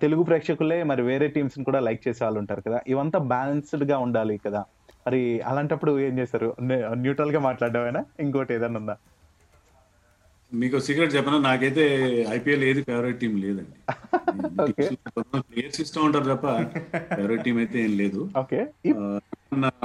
తెలుగు 0.00 0.22
ప్రేక్షకులే 0.22 0.82
మరి 0.82 1.02
వేరే 1.02 1.28
టీమ్స్ని 1.28 1.64
కూడా 1.64 1.80
లైక్ 1.80 2.08
చేసే 2.08 2.24
వాళ్ళు 2.24 2.38
ఉంటారు 2.38 2.60
కదా. 2.60 2.80
ఇవంతా 2.88 3.18
బ్యాలెన్స్డ్గా 3.18 3.98
ఉండాలి 3.98 4.40
కదా. 4.46 4.64
మరి 5.06 5.40
అలాంటప్పుడు 5.40 6.00
ఏం 6.00 6.18
చేస్తారు 6.18 6.48
న్యూట్రల్గా 6.96 7.40
మాట్లాడమేనా 7.40 8.04
ఇంకోటి 8.20 8.54
ఏదైనా 8.54 8.78
ఉందా? 8.78 8.96
మీకు 10.52 10.78
సీక్రెట్ 10.78 11.16
చెప్పనా? 11.16 11.38
నాకైతే 11.38 11.84
ఐపీఎల్ 12.30 12.64
ఏది 12.64 12.82
ఫేవరెట్ 12.82 13.20
టీం 13.20 13.36
లేదండి. 13.36 13.76
ప్లేయర్స్ 15.38 15.80
ఇష్టం 15.80 16.04
ఉంటారు 16.04 16.24
తప్ప 16.24 16.46
ఫేవరెట్ 17.14 17.44
టీం 17.44 17.58
అయితే 17.58 17.78
ఏం 17.80 17.96
లేదు. 17.96 18.20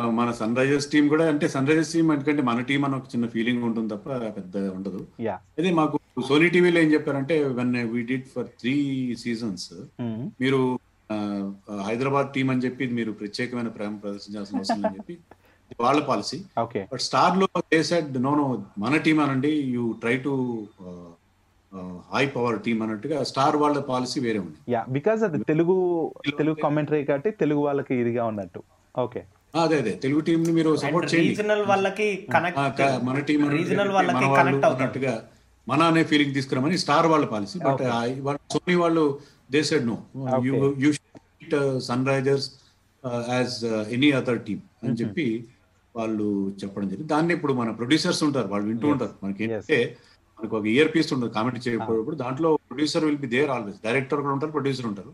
మన- 0.10 0.32
సన్ 0.32 0.56
రైజర్స్ 0.56 0.91
టీం 0.91 1.08
కూడా 1.08 1.28
అంటే 1.28 1.48
సన్ 1.48 1.67
రైజర్స్ 1.67 1.94
టీం 1.94 2.13
ఎందుకంటే 2.13 2.41
మన 2.41 2.62
టీం 2.62 2.86
అని 2.86 2.96
ఒక 2.96 3.04
చిన్న 3.04 3.28
ఫీలింగ్ 3.28 3.63
ఉంటుంది 3.63 3.94
తప్ప 3.94 4.10
పెద్ద 4.38 4.58
ఉండదు. 4.58 5.02
అదే 5.60 5.72
మాకు 5.72 6.00
సోనీ 6.17 6.47
టీవీలో 6.54 6.80
ఏం 6.80 6.89
చెప్పారంటే 6.93 7.36
when 7.60 7.74
we 7.93 8.02
did 8.12 8.26
for 8.34 8.47
three 8.62 8.74
seasons 9.24 9.67
మీరు 10.41 10.60
హైదరాబాద్ 11.88 12.30
టీం 12.36 12.47
అని 12.54 12.63
చెప్పి 12.65 12.86
మీరు 12.97 13.12
ప్రత్యేకమైన 13.12 13.69
ప్రేమ 13.78 13.95
ప్రదర్శించాల్సిన 14.04 14.60
అవసరం 14.60 14.86
అని 14.86 14.97
చెప్పి 15.00 15.15
వాళ్ళ 15.80 16.00
పాలసీ. 16.02 16.38
ఓకే. 16.60 16.82
బట్ 16.91 17.02
స్టార్లో 17.02 17.47
దే 17.74 17.80
సెడ్ 17.89 18.15
నో 18.24 18.32
నో 18.39 18.45
మన 18.78 18.97
టీం 19.06 19.17
అనండి 19.26 19.52
you 19.76 19.84
try 20.02 20.15
to 20.26 20.34
high 22.13 22.24
power 22.36 22.58
team 22.65 22.82
అన్నట్టుగా 22.84 23.17
స్టార్ 23.30 23.58
వాళ్ళ 23.62 23.80
పాలసీ 23.91 24.19
వేరే 24.26 24.39
ఉంది. 24.45 24.58
యా 24.74 24.82
బికాజ్ 24.97 25.21
అది 25.28 25.39
తెలుగు 25.52 25.76
తెలుగు 26.39 26.58
కామెంటరీ 26.63 27.04
కాబట్టి 27.10 27.32
తెలుగు 27.43 27.62
వాళ్ళకి 27.67 27.93
ఇదిగా 28.04 28.26
ఉన్నట్టు. 28.32 28.62
ఓకే 28.95 29.21
అదే 29.54 29.78
అదే. 29.82 29.93
తెలుగు 30.04 30.21
టీం 30.28 30.41
ని 30.47 30.54
మీరు 30.58 30.71
సపోర్ట్ 30.84 31.08
చేయండి. 31.13 31.30
రీజనల్ 31.30 31.63
వాళ్ళకి 31.71 32.08
కనెక్ట్ 32.36 32.82
మన 33.08 33.17
టీం 33.30 33.41
రీజనల్ 33.58 33.93
వాళ్ళకి 33.97 34.26
కనెక్ట్ 34.39 34.65
అవుతుంది 34.67 34.84
అన్నట్టుగా 34.84 35.13
మన 35.67 35.82
అనే 35.84 36.04
ఫీలింగ్ 36.04 36.34
తీసుకురామని 36.34 36.78
స్టార్ 36.84 37.08
వాళ్ళ 37.08 37.26
పాలసీ 37.26 37.58
బట్ 37.60 37.82
సోనీ 38.54 38.76
వాళ్ళు 38.84 39.04
they 39.52 39.60
said 39.69 39.88
no 39.88 39.97
you 40.47 40.54
you 40.84 40.91
Sunrisers 42.12 42.47
as 43.32 43.56
any 43.95 44.10
other 44.19 44.39
team 44.47 44.62
అని 44.84 44.95
చెప్పి 45.02 45.26
వాళ్ళు 45.95 46.26
చెప్పడం 46.62 46.88
జరిగింది. 46.89 47.10
దాన్ని 47.13 47.32
ఇప్పుడు 47.34 47.54
మన 47.54 47.69
ప్రొడ్యూసర్స్ 47.80 48.21
ఉంటారు 48.28 48.47
వాళ్ళు 48.47 48.67
వింటూ 48.69 48.88
ఉంటారు. 48.93 49.13
మనకి 49.24 49.41
ఏంటంటే 49.45 49.78
మనకు 50.39 50.54
ఒక 50.60 50.65
ఇయర్ 50.74 50.91
పీస్ 50.93 51.10
ఉంటుంది 51.13 51.34
కామెంట్ 51.38 51.60
చేయకపోయినప్పుడు 51.65 52.17
దాంట్లో 52.24 52.50
producer 52.69 53.06
will 53.08 53.21
be 53.26 53.30
there 53.34 53.50
always 53.56 53.80
director 53.86 54.21
కూడా 54.24 54.34
ఉంటారు 54.38 54.52
ప్రొడ్యూసర్ 54.52 54.88
ఉంటారు. 54.91 55.12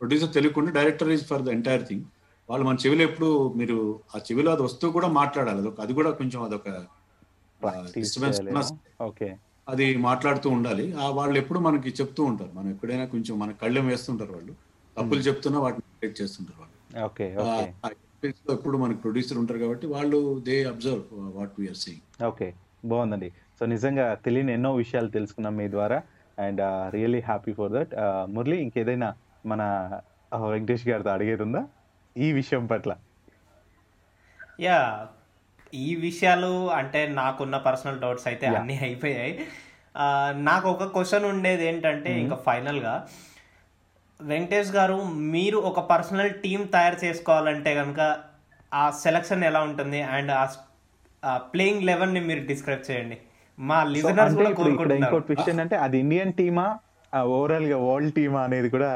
ప్రొడ్యూసర్ 0.00 0.32
తెలియకుండా 0.36 0.70
director 0.78 1.10
is 1.16 1.24
for 1.30 1.42
the 1.46 1.50
entire 1.56 1.84
thing 1.88 2.04
వాళ్ళు 2.48 2.64
మన 2.66 2.76
చెవిలో 2.84 3.02
ఎప్పుడు 3.08 3.28
మీరు 3.60 3.78
ఆ 4.14 4.20
చెవిలో 4.28 4.50
అది 4.54 4.62
వస్తూ 4.68 4.86
కూడా 4.96 5.08
మాట్లాడాలి. 5.20 5.60
అది 5.84 5.92
కూడా 5.98 6.10
కొంచెం 6.20 6.40
అదొక 6.46 6.68
డిస్టర్బెన్స్ 7.96 8.70
ఓకే. 9.08 9.28
అది 9.70 9.96
మాట్లాడుతూ 9.96 10.50
ఉండాలి. 10.50 10.86
ఆ 10.92 11.06
వాళ్ళు 11.18 11.36
ఎప్పుడు 11.38 11.58
మనకి 11.58 11.90
చెప్తూ 11.90 12.24
ఉంటారు. 12.24 12.50
మనం 12.54 12.70
ఎప్పుడైనా 12.70 13.04
కొంచెం 13.04 13.38
మన 13.38 13.50
కళ్ళెం 13.62 13.86
వేస్తుంటారు 13.86 14.32
వాళ్ళు. 14.32 14.52
తప్పులు 14.98 15.20
చెప్తున్నా 15.20 15.60
వాటిని 15.60 15.82
correct 15.96 16.22
చేస్తుంటారు 16.22 16.60
వాళ్ళు. 16.60 16.76
ఎప్పుడు 18.52 18.76
మనకి 18.78 18.98
ప్రొడ్యూసర్ 18.98 19.38
ఉంటారు 19.38 19.58
కాబట్టి 19.58 19.86
వాళ్ళు 19.86 20.42
they 20.46 20.64
observe 20.64 21.02
what 21.12 21.52
we are 21.58 21.76
saying. 21.76 22.24
Okay 22.24 22.54
బాగుందండి. 22.84 23.30
సో 23.60 23.66
నిజంగా 23.66 24.14
తెలియని 24.14 24.52
ఎన్నో 24.52 24.74
విషయాలు 24.74 25.08
తెలుసుకున్నాం 25.08 25.56
మీ 25.56 25.68
ద్వారా. 25.70 26.02
And 26.38 26.60
really 26.94 27.20
happy 27.20 27.52
for 27.52 27.72
that. 27.72 27.94
Murali 28.28 28.56
ఇంకేదైనా 28.62 29.14
మన 29.46 29.62
వెంకటేష్ 30.50 30.88
గారితో 30.88 31.10
అడిగేది 31.10 31.42
ఉందా? 31.42 31.62
ఈ 32.16 32.32
విషయం 32.32 32.66
పట్ల. 32.66 32.92
యా 34.60 35.08
ఈ 35.74 35.88
విషయాలు 36.06 36.52
అంటే 36.78 37.00
నాకున్న 37.20 37.56
పర్సనల్ 37.66 38.00
డౌట్స్ 38.00 38.26
అయితే 38.30 38.46
అన్నీ 38.46 38.76
అయిపోయాయి. 38.86 39.32
నాకు 40.48 40.66
ఒక 40.70 40.84
క్వశ్చన్ 40.94 41.26
ఉండేది 41.32 41.64
ఏంటంటే 41.68 42.10
ఇంకా 42.20 42.36
ఫైనల్గా 42.48 42.94
వెంకటేష్ 44.20 44.72
గారు 44.76 44.96
మీరు 45.34 45.58
ఒక 45.70 45.80
పర్సనల్ 45.92 46.32
టీం 46.44 46.60
తయారు 46.74 46.98
చేసుకోవాలంటే 47.04 47.72
కనుక 47.80 48.00
ఆ 48.82 48.84
సెలక్షన్ 49.04 49.44
ఎలా 49.50 49.60
ఉంటుంది? 49.68 50.00
అండ్ 50.16 50.32
ఆ 51.22 51.32
ప్లేయింగ్ 51.54 51.86
లెవెల్ని 51.90 52.20
మీరు 52.28 52.42
డిస్క్రైబ్ 52.52 52.84
చేయండి. 52.90 53.18
మా 53.58 53.78
లిజనర్స్ 53.94 54.20
అంటే 54.20 54.36
కూడా 54.40 54.50
ఇంకో 54.50 54.62
కోరుకుంటున్నారు. 54.62 55.18
ట్విస్ట్ 55.28 55.50
ఏంటంటే 55.52 55.76
అది 55.86 55.96
ఇండియన్ 56.04 56.32
టీమా? 56.32 56.66
ఓవరాల్గా 57.36 57.78
వరల్డ్ 57.88 58.14
టీమా 58.18 58.42
అనేది 58.48 58.68
కూడా 58.76 58.90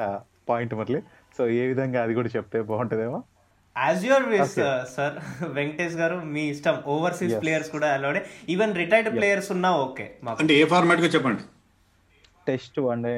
పాయింట్ 0.49 0.75
మురళి 0.81 1.01
సో 1.37 1.43
ఏ 1.61 1.63
విధంగా 1.71 1.99
అది 2.03 2.15
కూడా 2.19 2.31
చెప్తే 2.37 2.59
బాగుంటుందేమో? 2.71 3.19
As 3.77 4.03
your 4.09 4.27
wish 4.33 4.57
sir 4.97 5.15
Venkatesh 5.59 5.97
garu 6.03 6.17
మీ 6.35 6.43
ఇష్టం. 6.55 6.77
ఓవర్సీస్ 6.95 7.35
ప్లేయర్స్ 7.43 7.71
కూడా 7.77 7.89
అలౌడే 7.97 8.21
ఈవెన్ 8.55 8.75
రిటైర్డ్ 8.83 9.11
ప్లేయర్స్ 9.17 9.51
ఉన్నా 9.57 9.71
ఓకే 9.87 10.07
అంటే 10.43 10.53
ఏ 10.61 10.67
ఫార్మాట్గా 10.75 11.11
చెప్పండి? 11.15 11.43
టెస్ట్ 12.47 12.79
వన్ 12.91 13.03
డే 13.09 13.15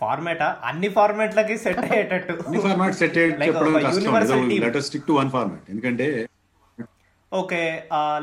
ఫార్మేటా 0.00 0.46
అన్ని 0.70 0.88
ఫార్మేట్లకి 0.96 1.54
సెట్ 1.64 1.78
అయ్యేటట్టు. 1.84 2.34
అన్ని 2.46 2.60
format 2.64 2.96
set. 3.02 3.18
Better 4.64 4.84
stick 4.88 5.06
to 5.10 5.14
one 5.20 5.30
format 5.36 5.68
ఎందుకంటే 5.74 6.06
okay 7.32 7.60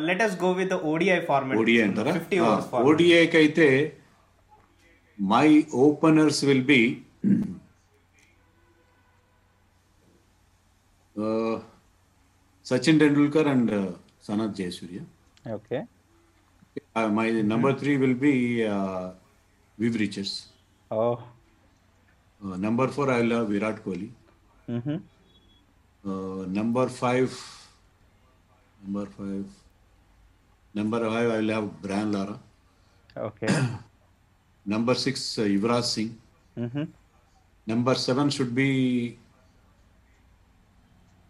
let 0.08 0.24
us 0.28 0.36
go 0.44 0.50
with 0.60 0.74
ODI 0.92 1.20
format 1.30 1.60
ODI 1.62 1.82
అంటారా? 1.88 2.14
ఓవర్స్ 2.46 2.70
ఓడిఐకి 2.90 3.38
అయితే 3.42 3.68
my 5.20 5.48
openers 5.88 6.42
will 6.50 6.68
be 6.74 6.82
Sachin 12.64 12.98
Tendulkar 12.98 13.46
and 13.48 13.70
uh, 13.70 13.92
Sanath 14.26 14.56
Jayasurya. 14.56 15.04
Okay. 15.46 15.86
Uh, 16.96 17.10
my 17.10 17.30
number 17.30 17.74
three 17.74 17.98
will 17.98 18.14
be 18.14 18.66
uh, 18.66 19.12
Viv 19.78 19.96
Richards. 20.00 20.48
Oh. 20.90 21.22
Uh, 22.44 22.56
number 22.58 22.88
four, 22.88 23.12
I 23.12 23.22
love 23.22 23.50
Virat 23.50 23.84
Kohli. 23.84 24.10
Mm-hmm. 24.70 24.96
Uh, 26.06 26.46
number 26.46 26.88
five, 26.88 27.32
number 28.84 29.06
five, 29.18 29.46
number 30.74 31.00
five, 31.00 31.32
I 31.32 31.38
will 31.38 31.50
have 31.50 31.82
Brian 31.82 32.12
Lara. 32.12 32.40
Okay. 33.16 33.48
number 34.66 34.96
six, 34.96 35.38
uh, 35.38 35.42
Yuvraj 35.42 35.84
Singh. 35.84 36.18
Mm-hmm. 36.58 36.84
Number 37.66 37.96
seven 37.96 38.30
should 38.30 38.54
be 38.56 39.18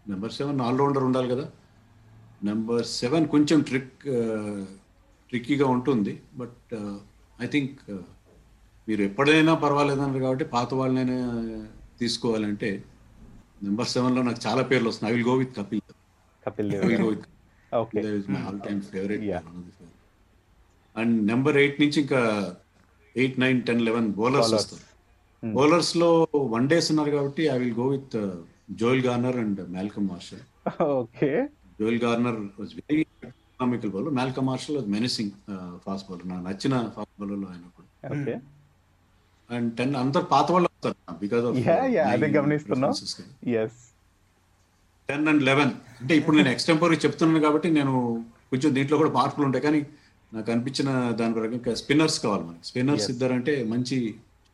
number 0.07 0.33
seven 0.37 0.59
allrounder 0.67 1.05
ఉండాలి 1.09 1.27
కదా. 1.33 1.45
Number 2.49 2.85
seven 2.99 3.25
కొంచెం 3.33 3.59
trick 3.69 4.03
ట్రిక్కీగా 5.29 5.67
ఉంటుంది. 5.75 6.13
But 6.41 6.73
I 7.43 7.47
think 7.53 7.77
మీరు 8.87 9.01
ఎప్పుడైనా 9.09 9.53
పర్వాలేదన్నారు 9.65 10.21
కాబట్టి 10.25 10.45
పాత 10.55 10.69
వాళ్ళనైనా 10.79 11.19
తీసుకోవాలంటే 11.99 12.69
నెంబర్ 13.65 13.89
సెవెన్లో 13.95 14.21
నాకు 14.27 14.41
చాలా 14.47 14.63
పేర్లు 14.71 14.89
వస్తున్నాయి. 14.89 15.13
I 15.13 15.17
will 15.17 15.27
go 15.29 15.35
with 15.41 15.53
Kapil 15.59 15.81
Kapil 16.47 16.69
go 17.03 17.09
with 17.13 17.27
all 18.47 18.59
time 18.67 18.81
favourite. 18.93 19.23
And 20.95 21.15
number 21.31 21.57
eight 21.61 21.77
నుంచి 21.83 21.97
ఇంకా 22.01 22.21
eight 23.15 23.37
nine 23.43 23.59
ten 23.69 23.81
eleven 23.89 24.09
bowlers. 24.19 24.53
వస్తారు. 24.55 24.83
బౌలర్స్లో 25.43 26.09
వన్ 26.55 26.67
డేస్ 26.73 26.89
ఉన్నారు 26.93 27.11
కాబట్టి 27.17 27.45
I 27.53 27.57
will 27.63 27.77
go 27.83 27.87
with 27.95 28.17
Joel 28.81 29.03
Garner 29.07 29.38
and 29.43 29.62
Malcolm 29.75 30.07
Marshall 30.12 30.43
okay 30.99 31.29
Joel 31.79 31.99
Garner 32.05 32.39
was 32.59 32.73
very 32.79 32.99
economical 33.27 33.91
bowler 33.95 34.13
Malcolm 34.19 34.47
Marshall 34.51 34.75
was 34.79 34.89
menacing 34.97 35.33
fast 35.86 36.05
bowler 36.09 36.27
నాకు 36.31 36.43
నచ్చిన 36.49 36.75
fast 36.97 37.15
bowler 37.21 37.45
ఆయన 37.51 37.65
కూడా. 37.77 38.38
And 39.49 39.69
ten 39.79 39.95
అందరు 40.03 40.25
పాత 40.33 40.47
వాళ్ళు 40.55 40.69
వస్తారు 40.71 41.17
బికాస్ 41.23 41.45
ఆఫ్ 41.47 41.57
అదే 42.13 42.29
గమనిస్తున్నాం. 42.38 42.93
టెన్ 45.09 45.27
అండ్ 45.31 45.43
లెవెన్ 45.49 45.73
అంటే 46.01 46.13
ఇప్పుడు 46.19 46.36
నేను 46.39 46.51
ఎక్స్టెంపర్ 46.55 46.93
చెప్తున్నాను 47.05 47.41
కాబట్టి 47.47 47.69
నేను 47.79 47.95
కొంచెం 48.51 48.69
దీంట్లో 48.77 48.97
కూడా 49.01 49.12
మార్పులు 49.19 49.45
ఉంటాయి. 49.47 49.63
కానీ 49.67 49.81
నాకు 50.31 50.49
అనిపించిన 50.53 50.89
దాని 51.19 51.33
ప్రకారం 51.38 51.75
స్పిన్నర్స్ 51.81 52.19
కావాలి 52.25 52.43
మనకి. 52.47 52.65
స్పిన్నర్స్ 52.69 53.07
ఇద్దరంటే 53.13 53.53
మంచి 53.73 53.97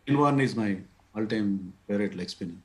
ఇన్వాన్ 0.07 0.41
is 0.47 0.55
my 0.61 0.71
all 1.15 1.29
time 1.35 1.49
favourite 1.87 2.15
like 2.19 2.31
spinner 2.35 2.63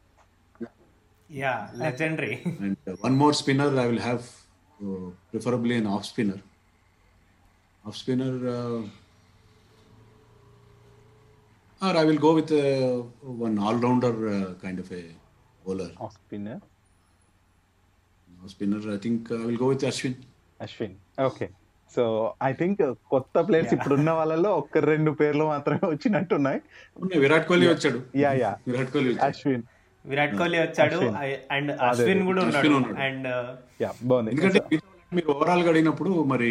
Yeah 1.29 1.53
legendary 1.81 2.33
and 2.65 2.89
one 3.05 3.17
more 3.23 3.35
spinner 3.41 3.75
I 3.83 3.87
will 3.91 4.05
have 4.07 4.23
preferably 5.31 5.75
an 5.81 5.89
off 5.97 6.05
spinner 6.11 6.41
off 7.83 7.97
spinner 8.01 8.37
or 11.81 11.97
I 11.97 12.05
will 12.09 12.23
go 12.27 12.33
with 12.39 12.53
one 13.43 13.55
allrounder 13.69 14.19
kind 14.63 14.81
of 14.85 14.91
a 14.99 15.03
bowler 15.67 15.93
spinner 16.17 16.61
spinner 18.51 18.85
I 18.95 18.99
think 19.05 19.25
I 19.39 19.45
will 19.47 19.61
go 19.63 19.69
with 19.73 19.85
Ashwin 19.91 20.17
Ashwin 20.59 20.95
okay 21.27 21.45
so 21.91 22.03
I 22.47 22.51
think 22.59 22.81
కొత్త 23.13 23.39
players 23.45 23.71
ఇప్పుడు 23.75 23.93
ఉన్న 23.99 24.11
వాళ్ళలో 24.17 24.49
ఒక్క 24.61 24.77
రెండు 24.91 25.11
పేర్లు 25.19 25.45
మాత్రమే 25.53 25.85
వచ్చినట్టున్నాయి 25.93 26.59
ఉన్నాయి, 26.95 27.19
విరాట్ 27.23 27.45
కోహ్లీ 27.49 27.67
వచ్చాడు 27.71 27.99
యా 28.23 28.31
యా 28.41 28.51
విరాట్ 28.67 28.91
కోహ్లీ 28.93 29.09
వచ్చాడు. 29.11 29.25
అశ్విన్ 29.29 29.63
విరాట్ 30.04 30.34
కోహ్లీ 30.40 30.58
వచ్చాడు. 30.64 30.98
అండ్ 31.54 31.70
అశ్విన్ 31.86 32.22
కూడా 32.28 32.40
ఉన్నాడు. 32.46 32.94
అండ్ 33.06 33.28
యా 33.84 33.90
బాగుంది. 34.10 34.30
ఎందుకంటే 34.32 34.60
మీరు 35.12 35.28
ఓవరాల్గా 35.34 35.70
అడిగినప్పుడు 35.72 36.10
మరి 36.32 36.50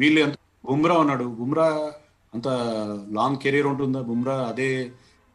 వీళ్ళు 0.00 0.20
ఎంత 0.26 0.36
బుమ్రా 0.68 0.96
ఉన్నాడు. 1.04 1.26
బుమ్రా 1.40 1.66
అంత 2.32 2.48
లాంగ్ 3.18 3.38
కెరీర్ 3.44 3.68
ఉంటుందా? 3.72 4.00
బుమ్రా 4.10 4.36
అదే 4.50 4.68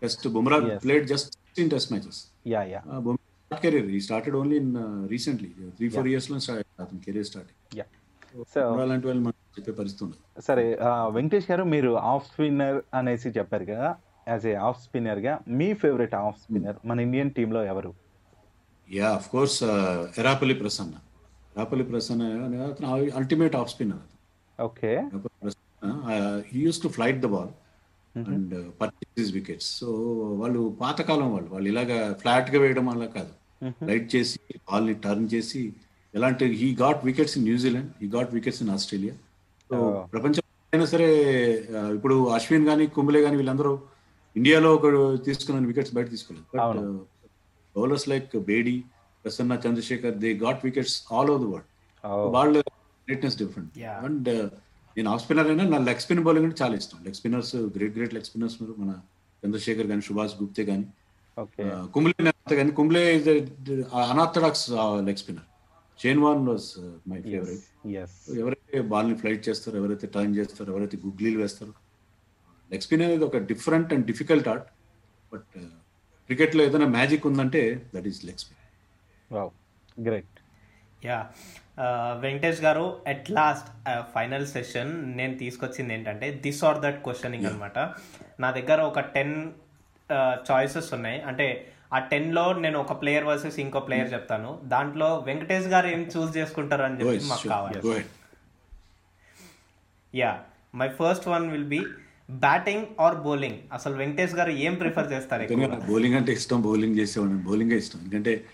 test 0.01 0.25
Bumrah 0.35 0.57
played 0.85 1.05
just 1.13 1.33
in 1.63 1.71
test 1.73 1.91
matches 1.93 2.19
yeah 2.53 2.61
yeah. 2.73 2.81
Bumrah 3.05 3.57
career 3.63 3.89
he 3.97 4.01
started 4.07 4.35
only 4.41 4.57
in 4.63 4.71
recently 5.13 5.49
three 5.77 5.87
four 5.95 6.07
ఇయర్స్లో 6.13 6.37
స్టార్ట్ 6.45 6.67
అతని 6.83 7.01
career 7.05 7.27
start 7.29 7.51
yeah 7.79 7.85
so 8.53 8.59
Bumrah 8.69 8.85
లాంటి 8.91 9.07
వాళ్ళు 9.09 9.33
చెప్పే 9.57 9.73
పరిస్థితి 9.79 10.41
సరే 10.47 10.65
వెంకటేష్ 11.15 11.49
గారు 11.51 11.63
మీరు 11.73 11.91
ఆఫ్ 12.11 12.25
స్పిన్నర్ 12.29 12.79
అనేసి 12.99 13.29
చెప్పారు 13.37 13.65
కదా. 13.71 13.89
యాజ్ 14.27 14.45
ఏ 14.47 14.55
ఆఫ్ 14.65 14.79
స్పిన్నర్గా 14.83 15.33
మీ 15.53 15.67
ఫేవరెట్ 15.81 16.15
ఆఫ్ 16.19 16.37
స్పిన్నర్ 16.39 16.77
మన 16.85 16.97
ఇండియన్ 16.99 17.31
టీమ్లో 17.31 17.61
ఎవరు? 17.65 17.91
Yeah 18.89 19.09
of 19.15 19.27
course 19.29 19.57
Erapalli 20.17 20.55
Prasanna 20.59 20.95
Erapalli 21.55 21.85
Prasanna 21.89 22.23
ultimate 23.19 23.55
off 23.55 23.69
spinner 23.73 24.03
okay 24.59 24.91
he 26.49 26.59
used 26.61 26.81
to 26.81 26.89
flight 26.95 27.19
the 27.19 27.29
ball 27.33 27.51
and 28.15 28.51
purchase 28.79 29.31
wickets 29.35 29.69
so 29.79 29.87
వాళ్ళు 30.41 30.61
పాతకాలం 30.81 31.29
వాళ్ళు 31.33 31.49
వాళ్ళు 31.53 31.67
ఇలాగా 31.71 31.97
ఫ్లాట్గా 32.19 32.59
వేయడం 32.63 32.85
వల్ల 32.89 33.05
కాదు. 33.15 33.31
లైట్ 33.87 34.07
చేసి 34.13 34.39
బాల్ని 34.67 34.95
టర్న్ 35.03 35.27
చేసి 35.33 35.61
ఎలాంటి 36.13 36.45
he 36.57 36.67
got 36.81 37.01
wickets 37.07 37.35
in 37.37 37.45
New Zealand 37.45 37.91
he 38.01 38.07
got 38.13 38.31
wickets 38.35 38.61
in 38.63 38.71
Australia 38.71 39.13
so. 39.69 39.77
ప్రపంచం 40.13 40.41
అయినా 40.73 40.85
సరే 40.91 41.07
ఆ, 41.71 41.81
ఇప్పుడు 41.97 42.15
అశ్విన్ 42.35 42.67
గానీ 42.69 42.85
కుంబ్లే 42.95 43.19
గానీ 43.21 43.35
వీళ్ళందరూ 43.41 43.71
ఇండియాలో 44.35 44.69
ఒక 44.77 44.87
తీసుకున్న 45.27 45.67
వికెట్స్ 45.71 45.93
బయట 45.97 46.07
తీసుకోలేదు 46.15 46.45
but. 46.53 46.81
Bowlers 47.75 48.07
like 48.11 48.31
Bedi 48.51 48.75
Prasanna 49.25 49.57
Chandrasekhar 49.65 50.15
they 50.23 50.29
got 50.45 50.61
wickets 50.67 50.95
all 51.17 51.31
over 51.33 51.41
the 51.43 51.49
world 51.53 51.69
వాళ్ళ 52.35 52.55
గ్రేట్నెస్ 53.07 53.37
డిఫరెంట్. 53.41 53.71
అండ్ 54.05 54.29
నేను 54.97 55.09
ఆఫ్ 55.13 55.21
స్పిన్నర్ 55.23 55.47
అయినా 55.51 55.63
నా 55.73 55.77
లెగ్ 55.89 56.01
స్పిన్ 56.03 56.23
బౌలింగ్ 56.25 56.45
అంటే 56.47 56.57
చాలా 56.63 56.75
ఇష్టం. 56.81 56.99
Leg 57.05 57.17
spinners 57.19 57.53
great 57.77 57.95
great 57.97 58.13
leg 58.17 58.27
spinners 58.29 58.57
మన 58.81 58.91
చంద్రశేఖర్ 59.43 59.87
కానీ 59.91 60.03
సుభాష్ 60.09 60.35
గుప్తే 60.41 60.63
కానీ 60.71 60.85
ఓకే 61.37 61.63
కుంబ్లే 61.93 62.13
కానీ 62.59 62.71
Kumble 62.79 63.01
is 63.17 63.29
unorthodox 64.11 64.65
leg 65.07 65.21
spinner 65.23 65.47
Shane 65.99 66.21
Warne 66.25 66.43
was 66.49 66.67
my 67.09 67.17
favourite 67.25 67.63
ఎవరైతే 68.41 68.81
బాల్ని 68.91 69.15
ఫ్లైట్ 69.21 69.43
చేస్తారో 69.47 69.75
ఎవరైతే 69.81 70.07
టర్న్ 70.15 70.35
చేస్తారో 70.39 70.69
ఎవరైతే 70.73 70.97
గుగ్లీలు 71.05 71.39
వేస్తారో 71.43 71.73
స్పిన్ 72.81 73.01
అనేది 73.01 73.23
ఒక 73.23 73.37
different 73.37 73.93
and 73.93 74.05
difficult 74.05 74.47
art 74.47 74.69
but 75.33 75.57
క్రికెట్లో 76.29 76.63
ఏదైనా 76.63 76.87
మ్యాజిక్ 76.87 77.25
ఉందంటే 77.27 77.61
that 77.95 78.07
is 78.11 78.21
leg 78.25 78.39
spin 78.43 78.61
wow 79.31 79.51
great 80.07 80.39
yeah 81.05 81.19
Venkatesh 82.25 82.61
garu 82.61 82.85
at 83.07 83.31
last 83.31 83.69
final 84.13 84.47
session 84.47 84.91
నేను 85.17 85.37
తీసుకొచ్చింది 85.37 85.93
ఏంటంటే 85.93 86.27
దిస్ 86.45 86.63
ఆర్ 86.63 86.79
దట్ 86.81 86.99
క్వశ్చనింగ్ 87.03 87.45
అనమాట 87.45 87.79
నా 88.39 88.51
దగ్గర 88.51 88.81
ఒక 88.81 88.99
టెన్ 89.15 89.35
చాయిసెస్ 90.51 90.89
ఉన్నాయి. 90.93 91.21
అంటే 91.21 91.47
ఆ 91.93 91.99
టెన్లో 92.11 92.43
నేను 92.53 92.77
ఒక 92.79 92.93
ప్లేయర్ 93.01 93.25
వర్సెస్ 93.25 93.57
ఇంకో 93.59 93.79
ప్లేయర్ 93.79 94.13
చెప్తాను. 94.13 94.59
దాంట్లో 94.63 95.09
వెంకటేష్ 95.27 95.67
గారు 95.67 95.87
ఏం 95.87 96.01
చూస్ 96.15 96.31
చేసుకుంటారు 96.37 96.83
అని 96.83 96.97
చెప్పి 96.99 97.27
మాకు 97.27 97.47
కావాలి. 97.47 98.05
Yeah 100.13 100.31
my 100.75 100.87
first 101.01 101.27
one 101.27 101.45
will 101.51 101.69
be 101.75 101.81
batting 102.39 102.85
or 102.99 103.15
bowling? 103.15 103.57
అసలు 103.73 103.95
వెంకటేష్ 103.95 104.35
గారు 104.35 104.51
ఏం 104.51 104.73
ప్రిఫర్ 104.75 105.13
చేస్తారు 105.13 105.47
బౌలింగ్ 105.91 106.15
అంటే 106.15 106.33
ఇష్టం 106.33 106.61
బౌలింగ్ 106.61 106.99
చేసేవాడిని. 106.99 107.39
బౌలింగ్ 107.39 107.71
ఇష్టం. 107.71 107.99
ఎందుకంటే 107.99 108.45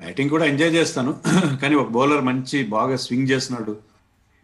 బ్యాటింగ్ 0.00 0.30
కూడా 0.30 0.44
ఎంజాయ్ 0.44 0.70
చేస్తాను. 0.70 1.20
కానీ 1.62 1.74
ఒక 1.74 1.88
బౌలర్ 1.88 2.20
మంచి 2.20 2.64
బాగా 2.64 2.96
స్వింగ్ 2.96 3.30
చేస్తున్నాడు. 3.30 3.76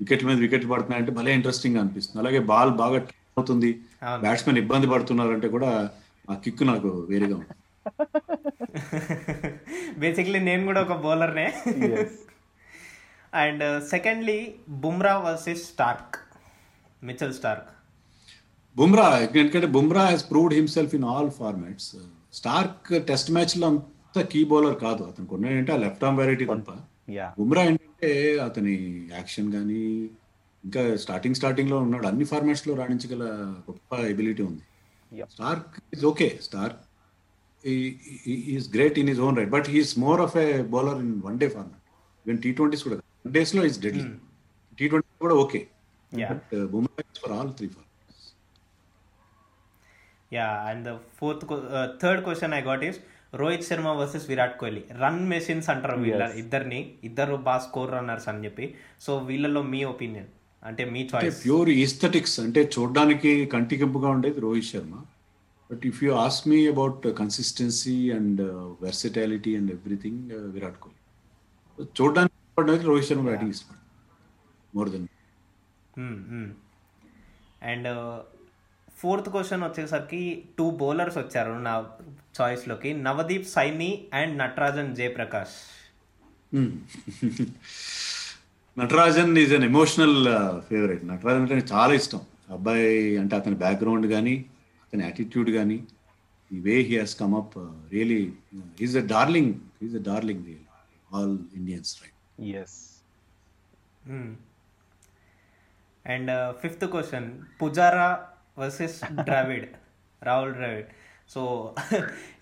వికెట్ 0.00 0.24
మీద 0.24 0.37
వికెట్ 0.37 0.70
పడుతున్నాయి 0.70 1.03
అంటే 1.03 1.12
భలే 1.12 1.35
ఇంట్రెస్టింగ్ 1.35 1.76
అనిపిస్తుంది. 1.76 2.29
అలాగే 2.29 2.38
బాల్ 2.38 2.70
బాగా 2.70 3.07
అవుతుంది. 3.38 3.81
బ్యాట్స్మెన్ 4.20 4.59
ఇబ్బంది 4.59 4.87
పడుతున్నారు 4.87 5.31
అంటే 5.31 5.48
కూడా 5.48 5.90
ఆ 6.31 6.35
కిక్ 6.35 6.62
నాకు 6.62 7.07
వేరేగా 7.11 7.35
ఉంది 7.35 7.57
బేసిక్లీ 9.98 10.38
నేను 10.38 10.64
కూడా 10.64 10.83
ఒక 10.83 10.92
బౌలర్నే. 10.92 11.53
And 13.35 13.88
secondly 13.88 14.55
Bumrah 14.68 15.18
versus 15.18 15.64
Starc. 15.64 16.16
Mitchell 17.05 17.35
Starc. 17.35 17.68
Bumrah 18.76 19.06
ఎందుకంటే 19.40 19.68
Bumrah 19.76 20.02
he's 20.12 20.24
proved 20.30 20.54
himself 20.59 20.92
in 20.98 21.06
all 21.12 21.30
formats 21.38 21.90
Starc 22.38 22.88
test 23.09 23.30
మ్యాచ్లో 23.37 23.66
అంత 23.70 24.22
కీ 24.33 24.40
బౌలర్ 24.50 24.76
కాదు 24.85 25.02
అతను 25.11 25.26
కొన్ని 25.33 25.46
ఏంటంటే 25.50 25.74
లెఫ్ట్ 25.85 26.04
ఆర్మ్ 26.06 26.18
వెరైటీ 26.20 26.44
తప్ప. 26.50 26.70
యా 27.16 27.26
బుమ్రా 27.38 27.62
ఏంటంటే 27.70 28.11
అతని 28.46 28.74
యాక్షన్ 29.16 29.48
కానీ 29.56 29.83
ఇంకా 30.64 30.83
స్టార్టింగ్ 31.04 31.37
స్టార్టింగ్లో 31.40 31.76
ఉన్నాడు. 31.87 32.06
అన్ని 32.11 32.26
ఫార్మాట్స్లో 32.33 32.72
రాణించగల 32.80 33.24
గొప్ప 33.68 34.00
ఎబిలిటీ 34.12 34.42
ఉంది. 34.50 34.64
Starc 35.37 35.76
is 35.96 36.04
okay 36.12 36.28
Starc 36.48 36.80
is 38.54 38.68
great 38.76 38.98
in 39.02 39.11
his 39.12 39.22
own 39.26 39.38
right 39.40 39.52
but 39.56 39.68
he's 39.74 39.92
more 40.04 40.20
of 40.26 40.37
a 40.44 40.48
bowler 40.74 41.00
in 41.04 41.14
one 41.28 41.38
day 41.42 41.48
format 41.56 41.85
even 42.26 42.40
T 42.46 42.52
twenties 42.59 42.85
కూడా. 42.88 42.98
వన్ 43.26 43.35
డేస్లో 43.38 43.64
ఇస్ 43.70 43.78
డెడ్లీ 43.87 44.06
టీ 44.78 44.85
ట్వంటీ 44.92 45.09
కూడా 45.26 45.37
okay 45.44 45.62
Bumrah 46.74 47.04
for 47.24 47.35
all 47.38 47.52
three 47.59 47.68
yeah 50.33 50.49
and 50.71 50.88
fourth 51.19 51.45
third 52.03 52.23
question 52.27 52.55
I 52.59 52.62
got 52.71 52.85
is 52.88 52.99
Rohit 53.40 53.66
Sharma 53.69 53.88
versus 54.01 54.27
Virat 54.31 54.57
Kohli 54.61 54.83
run 55.03 55.23
machines 55.33 55.69
అంటారు 55.73 55.97
వీళ్ళ 56.05 56.25
ఇద్దరిని. 56.43 56.81
ఇద్దరు 57.09 57.35
బాగా 57.49 57.62
score 57.66 57.90
runners 57.97 58.29
అని 58.33 58.45
చెప్పి. 58.47 58.66
సో 59.05 59.12
వీళ్ళలో 59.29 59.62
మీ 59.73 59.81
ఒపీనియన్ 59.93 60.31
అంటే 60.62 60.83
మీ 60.95 61.03
చాయిస్ 61.11 61.38
ప్యూర్ 61.45 61.71
ఈస్థెటిక్స్ 61.83 62.37
అంటే 62.45 62.62
చూడడానికి 62.75 63.33
కంటికింపుగా 63.55 64.09
ఉండేది 64.16 64.40
Rohit 64.47 64.69
Sharma. 64.73 64.95
But 65.71 65.85
if 65.90 66.01
you 66.05 66.11
ask 66.25 66.47
me 66.53 66.59
about 66.73 67.07
consistency 67.21 67.97
and 68.16 68.43
versatility 68.87 69.53
and 69.59 69.73
everything 69.77 70.25
Virat 70.57 70.79
Kohli 70.85 70.99
చూడడానికి 72.01 72.87
రోహిత్ 72.90 73.09
శర్మ 73.11 73.25
బ్యాటింగ్ 73.31 73.55
ఇష్టం 73.57 73.79
more 74.75 74.90
then 74.95 75.07
and 77.71 77.88
fourth 79.00 79.28
question 79.34 79.62
వచ్చేసరికి 79.66 80.22
టూ 80.58 80.66
బౌలర్స్ 80.80 81.18
వచ్చారు 81.20 81.52
నా 81.66 81.74
చాయిస్లోకి 82.38 82.90
Navdeep 83.06 83.46
Saini 83.54 83.90
and 84.12 84.34
Natarajan 84.42 84.90
Jayaprakash. 85.00 85.56
Natarajan 88.76 89.32
is 89.38 89.52
an 89.54 89.64
emotional 89.68 90.16
favourite 90.68 91.02
Natarajan 91.10 91.42
అంటే 91.44 91.54
నాకు 91.54 91.70
చాలా 91.74 91.92
ఇష్టం. 92.00 92.20
అబ్బాయి 92.56 92.86
అంటే 93.18 93.34
అతని 93.36 93.56
బ్యాక్గ్రౌండ్ 93.64 94.06
కానీ 94.12 94.34
అతని 94.84 95.02
యాటిట్యూడ్ 95.04 95.50
కానీ 95.58 95.78
ఈ 96.50 96.58
way 96.60 96.76
he 96.88 96.94
has 96.98 97.14
come 97.20 97.34
up 97.40 97.56
really 97.92 98.20
is 98.86 98.96
a 98.96 99.04
darling 99.14 99.52
is 99.82 99.96
a 99.96 100.02
darling 100.10 100.42
real 100.48 100.66
all 101.10 101.36
Indians 101.60 101.92
right 102.02 102.16
yes 102.58 102.76
and 106.04 106.30
fifth 106.62 106.86
question 106.94 107.28
Pujara 107.62 108.08
versus 108.61 108.96
Dravid 109.23 109.68
Rahul 110.23 110.55
Dravid 110.55 110.88
so 111.31 111.42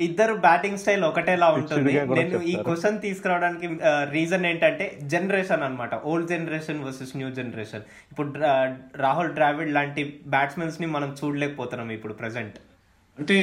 ఇద్దరు 0.00 0.34
బ్యాటింగ్ 0.44 0.78
స్టైల్ 0.80 1.02
ఒకటేలా 1.08 1.48
ఉంటుంది. 1.56 1.90
నేను 2.18 2.38
ఈ. 2.44 2.54
క్వశ్చన్ 2.66 2.96
తీసుకురావడానికి 3.02 3.66
reason 4.12 4.44
ఏంటంటే 4.46 4.84
generation 5.12 5.62
అన్నమాట. 5.66 5.94
Old 6.04 6.28
generation 6.32 6.80
versus 6.84 7.12
new 7.16 7.28
generation 7.36 7.84
ఇప్పుడు 8.12 8.28
రాహుల్ 9.02 9.32
ద్రావిడ్ 9.36 9.72
లాంటి 9.76 10.04
బ్యాట్స్మెన్స్ని 10.34 10.88
మనం 10.94 11.10
చూడలేకపోతున్నాం 11.18 11.90
ఇప్పుడు 11.96 12.16
ప్రెసెంట్ 12.20 12.56
అంటే 13.18 13.36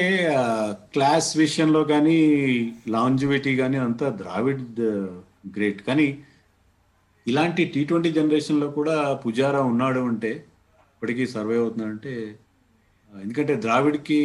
క్లాస్ 0.94 1.30
విషయంలో 1.40 1.84
కానీ 1.88 2.18
లాంజివిటీ 2.94 3.54
కానీ 3.58 3.78
అంతా 3.86 4.10
ద్రావిడ్ 4.20 4.66
గ్రేట్ 5.56 5.82
కానీ 5.88 6.08
ఇలాంటి 7.28 7.64
టీ 7.74 7.84
ట్వంటీ 7.88 8.10
జనరేషన్లో 8.16 8.70
కూడా 8.76 8.96
పుజారా 9.24 9.62
ఉన్నాడు 9.70 10.02
అంటే 10.10 10.32
ఇప్పటికీ 10.94 11.24
సర్వే 11.32 11.58
అవుతున్నాడంటే 11.62 12.14
ఆ, 12.30 12.45
ఎందుకంటే 13.24 13.54
ద్రావిడ్కి 13.66 14.20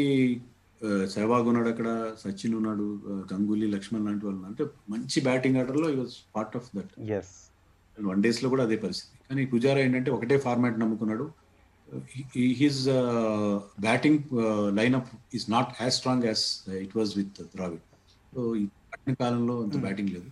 సెహ్వాగ్ 1.14 1.48
ఉన్నాడు 1.50 1.68
అక్కడ 1.72 1.88
సచిన్ 2.22 2.54
ఉన్నాడు 2.58 2.86
గంగూలీ 3.32 3.66
లక్ష్మణ్ 3.74 4.04
లాంటి 4.08 4.24
వాళ్ళు 4.26 4.42
అంటే 4.50 4.64
మంచి 4.92 5.18
బ్యాటింగ్ 5.28 5.58
ఆర్డర్లో 5.60 5.88
he 5.94 5.96
was 6.02 6.14
part 6.36 6.56
of 6.58 6.68
that 6.76 6.92
one 7.98 8.22
డేస్లో 8.26 8.48
కూడా 8.54 8.64
అదే 8.66 8.76
పరిస్థితి. 8.84 9.14
కానీ 9.28 9.42
పుజారా 9.52 9.80
ఏంటంటే 9.86 10.10
ఒకటే 10.16 10.36
format 10.46 10.80
నమ్ముకున్నాడు. 10.82 11.26
His 12.62 12.82
batting 13.86 14.20
lineup 14.78 15.10
is 15.38 15.46
not 15.56 15.70
as 15.82 15.94
strong 16.00 16.26
as 16.30 16.44
it 16.84 16.96
was 17.00 17.12
with 17.18 17.38
Dravid 17.54 17.84
so 18.34 18.40
ఈ 18.62 18.66
కాలంలో 19.22 19.54
అంత 19.64 19.76
బ్యాటింగ్ 19.86 20.10
లేదు. 20.16 20.28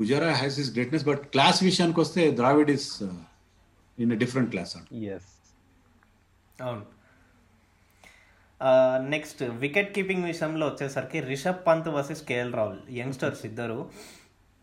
Pujara 0.00 0.30
has 0.40 0.56
his 0.60 0.70
greatness 0.76 1.06
but 1.10 1.22
class 1.34 1.58
విషయానికి 1.70 2.00
వస్తే 2.04 2.22
Dravid 2.40 2.70
is 2.76 2.90
in 3.98 4.12
different 4.24 4.50
class 4.54 4.72
అవును. 6.58 6.84
నెక్స్ట్ 9.14 9.42
వికెట్ 9.64 9.90
కీపింగ్ 9.96 10.24
విషయంలో 10.30 10.64
వచ్చేసరికి 10.70 11.18
Rishabh 11.32 11.60
Pant 11.66 11.88
versus 11.96 12.22
KL 12.30 12.54
Rahul 12.58 12.80
youngsters 13.00 13.42
ఇద్దరు. 13.48 13.78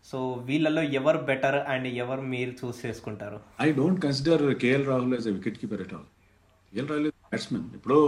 సో 0.04 0.18
వీళ్ళలో 0.48 0.82
ఎవరు 0.98 1.20
బెటర్ 1.30 1.58
అండ్ 1.72 1.88
ఎవరు 2.02 2.24
మీరు 2.34 2.52
చూస్ 2.60 2.80
చేసుకుంటారు? 2.86 3.38
I 3.66 3.68
don't 3.78 4.00
consider 4.04 4.44
KL 4.64 4.86
Rahul 4.90 5.14
as 5.16 5.28
wicket 5.36 5.58
keeper 5.62 5.82
at 5.84 5.94
all 5.98 6.06
KL 6.72 6.88
Rahul 6.90 7.08
batsmen 7.30 7.66
ఇప్పుడు 7.78 7.98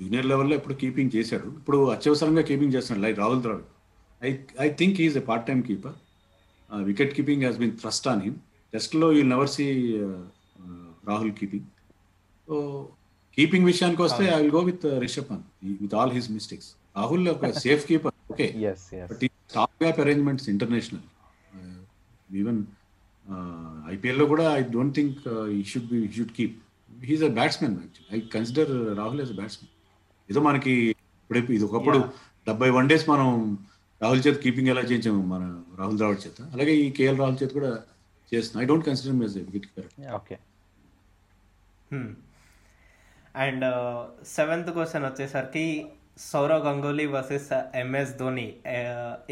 జూనియర్ 0.00 0.28
లెవెల్లో 0.32 0.54
ఇప్పుడు 0.60 0.76
కీపింగ్ 0.82 1.12
చేశాడు? 1.16 1.48
ఇప్పుడు 1.60 1.78
అత్యవసరంగా 1.96 2.44
కీపింగ్ 2.50 2.74
చేస్తున్నాడు 2.76 3.04
like 3.06 3.18
Rahul 3.24 3.42
Dravid. 3.46 3.68
I 4.22 4.30
I 4.66 4.68
think 4.80 4.98
is 5.06 5.16
a 5.22 5.24
part 5.30 5.46
time 5.50 5.62
keeper 5.70 5.96
wicket 6.90 7.12
keeping 7.16 7.42
has 7.44 7.58
been 7.62 7.74
thrust 7.82 8.06
on 8.12 8.22
him 8.26 8.38
టెస్ట్లో 8.72 9.08
you 9.16 9.24
never 9.34 9.50
see 9.56 9.66
Rahul 11.10 11.34
keeping 11.40 11.68
so 12.48 12.56
keeping 13.38 13.66
విషయానికి 13.70 14.02
వస్తే 14.06 14.24
I 14.34 14.38
will 14.42 14.54
go 14.56 14.62
with 14.70 14.84
Rishabh 15.04 15.28
Pant 15.30 15.46
with 15.82 15.94
all 16.00 16.12
his 16.16 16.28
mistakes 16.36 16.68
Rahul 16.96 17.26
ఒక 17.34 17.50
safe 17.64 17.82
keeper 17.90 18.14
okay 18.34 18.46
yes 18.70 18.86
yes 19.00 19.10
but 19.12 19.24
stopgap 19.82 19.98
arrangements 20.04 20.46
international 20.54 21.04
even 22.42 22.60
ఐపీఎల్లో 23.94 24.26
కూడా 24.32 24.46
I 24.58 24.62
don't 24.76 24.94
think 24.98 25.18
he 25.56 25.60
should 25.70 25.88
be 25.92 26.00
should 26.18 26.34
keep 26.38 26.56
he's 27.10 27.24
a 27.28 27.32
batsmen 27.38 27.76
actually 27.82 28.12
I 28.16 28.28
consider 28.34 28.72
Rahul 29.00 29.20
as 29.24 29.32
a 29.34 29.38
batsmen 29.40 29.72
ఏదో 30.28 30.40
మనకి 30.48 30.74
ఇప్పుడు 31.20 31.52
ఇది 31.56 31.64
ఒకప్పుడు 31.68 31.98
డెబ్బై 32.46 32.68
one 32.76 32.88
days 32.90 33.04
మనం 33.12 33.28
రాహుల్ 34.00 34.22
చేత 34.24 34.36
కీపింగ్ 34.42 34.68
ఎలా 34.72 34.82
చేయించాము? 34.88 35.20
మన 35.32 35.42
రాహుల్ 35.78 35.96
ద్రావిడ్ 36.00 36.20
చేత. 36.24 36.38
అలాగే 36.54 36.72
ఈ 36.82 36.86
కేఎల్ 36.96 37.18
రాహుల్ 37.20 37.38
చేత 37.40 37.50
కూడా 37.58 37.70
చేస్తున్నాం. 38.32 38.60
I 38.62 38.68
don't 38.70 38.84
consider 38.88 39.22
as 39.24 39.36
wicket 39.46 39.66
keeper 39.68 39.88
okay 40.18 40.36
and 43.44 43.64
seventh 44.36 44.70
question 44.76 45.06
వచ్చేసరికి 45.08 45.64
Sourav 46.30 46.62
Ganguly 46.66 47.06
versus 47.14 47.48
MS 47.80 48.14
Dhoni 48.20 48.46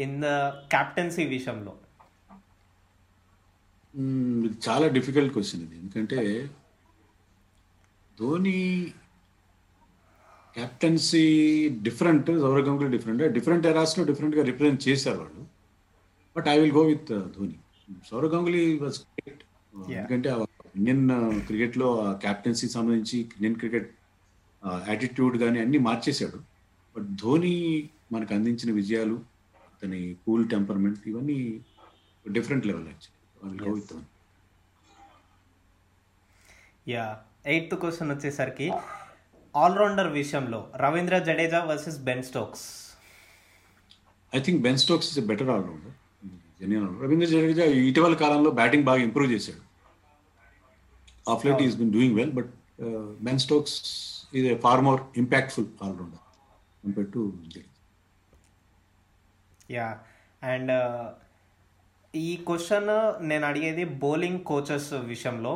in 0.05 0.17
the 0.25 0.27
captaincy 0.73 1.23
విషయంలో. 1.35 1.73
ఇది 4.43 4.57
చాలా 4.67 4.85
డిఫికల్ట్ 4.97 5.33
క్వశ్చన్ 5.37 5.63
ఇది. 5.65 5.75
ఎందుకంటే 5.81 6.19
Dhoni 8.19 8.59
captaincy 10.57 11.25
different 11.87 12.29
Sourav 12.43 12.65
Ganguly 12.67 12.91
different 12.97 13.23
different 13.37 13.65
ఎరాస్లో 13.71 14.03
డిఫరెంట్గా 14.11 14.43
రిప్రజెంట్ 14.51 14.83
చేశారు 14.87 15.19
వాళ్ళు. 15.23 15.41
But 16.35 16.47
I 16.53 16.55
will 16.61 16.75
go 16.79 16.83
with 16.91 17.11
Dhoni. 17.35 17.57
Sourav 18.09 18.31
Ganguly 18.35 18.63
was 18.83 18.99
ఎందుకంటే 19.95 20.29
ఇండియన్ 20.79 21.05
క్రికెట్లో 21.47 21.89
క్యాప్టెన్సీ 22.23 22.67
సంబంధించి 22.75 23.17
ఇండియన్ 23.35 23.57
క్రికెట్ 23.61 23.89
యాటిట్యూడ్ 24.89 25.35
కానీ 25.43 25.59
అన్ని 25.63 25.77
మార్చేశాడు. 25.87 26.37
బట్ 26.95 27.07
ధోని 27.21 27.55
మనకు 28.13 28.33
అందించిన 28.33 28.71
విజయాలు 28.71 29.15
అతని 29.73 30.01
కూల్ 30.25 30.43
టెంపర్మెంట్ 30.49 31.07
ఇవన్నీ 31.11 31.37
different 32.25 32.67
level 32.67 32.87
actually 32.87 34.03
yeah 36.93 37.05
eighth 37.53 37.75
question 37.81 38.11
వచ్చేసరికి 38.13 38.67
ఆల్రౌండర్ 39.55 40.09
విషయంలో 40.21 40.59
Ravindra 40.83 41.17
Jadeja 41.27 41.59
versus 41.69 41.99
Ben 42.07 42.23
Stokes 42.23 42.65
I 44.33 44.39
think 44.47 44.59
Ben 44.61 44.79
Stokes 44.85 45.09
is 45.11 45.19
better 45.27 45.51
allrounder 45.55 45.95
genuine 46.59 46.87
Ravindra 47.03 47.27
Jadeja 47.33 47.65
ఇటీవల 47.89 48.15
కాలంలో 48.23 48.51
బ్యాటింగ్ 48.51 48.85
బాగా 48.89 49.01
ఇంప్రూవ్ 49.01 49.29
చేశాడు. 49.33 49.61
Of 51.33 51.45
late 51.45 51.63
is 51.67 51.75
been 51.81 51.93
doing 51.97 52.15
well 52.19 52.33
but 52.39 52.51
Ben 53.27 53.39
Stokes 53.45 53.75
a 54.35 54.55
far 54.63 54.81
more 54.81 55.01
impactful 55.17 55.67
allrounder 55.85 56.23
compare 56.83 57.09
to 57.13 57.21
yeah 59.69 59.87
and 60.41 60.71
ఈ 62.13 62.29
question 62.47 62.89
నేను 63.29 63.45
అడిగేది 63.47 63.85
bowling 64.03 64.43
coaches 64.43 64.89
విషయంలో 65.05 65.55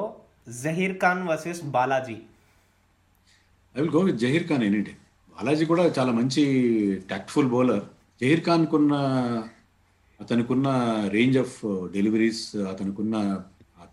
Zaheer 0.63 0.97
Khan 0.97 1.21
versus 1.29 1.61
Balaji 1.75 2.17
I 3.75 3.81
will 3.81 3.93
go 3.97 4.01
with 4.07 4.19
Zaheer 4.23 4.47
Khan 4.49 4.63
any 4.63 4.81
day 4.87 4.93
Balaji 5.37 5.65
కూడా 5.65 5.83
చాలా 5.97 6.11
మంచి 6.11 6.43
tactful 7.09 7.51
bowler 7.53 7.85
Zaheer 8.21 8.43
ఖాన్కున్న 8.45 8.93
అతనికున్న 10.19 10.67
range 11.15 11.37
of 11.37 11.57
deliveries 11.93 12.41
అతనికున్న 12.71 13.15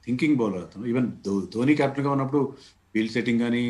thinking 0.05 0.37
bowler 0.37 0.65
అతను. 0.65 0.85
ఈవెన్ 0.87 1.07
ధోని 1.55 1.75
కెప్టెన్గా 1.81 2.11
ఉన్నప్పుడు 2.13 2.41
ఫీల్డ్ 2.93 3.13
సెట్టింగ్ 3.13 3.41
కానీ 3.41 3.63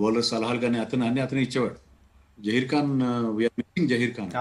బౌలర్ 0.00 0.26
సలహాలు 0.30 0.60
కానీ 0.64 0.78
అతను 0.84 1.04
అన్ని 1.08 1.20
అతను 1.26 1.40
ఇచ్చేవాడు. 1.46 1.78
Zaheer 2.46 2.68
Khan 2.72 2.92
we are 3.36 3.54
missing 3.60 3.88
Zaheer 3.92 4.14
Khan. 4.16 4.32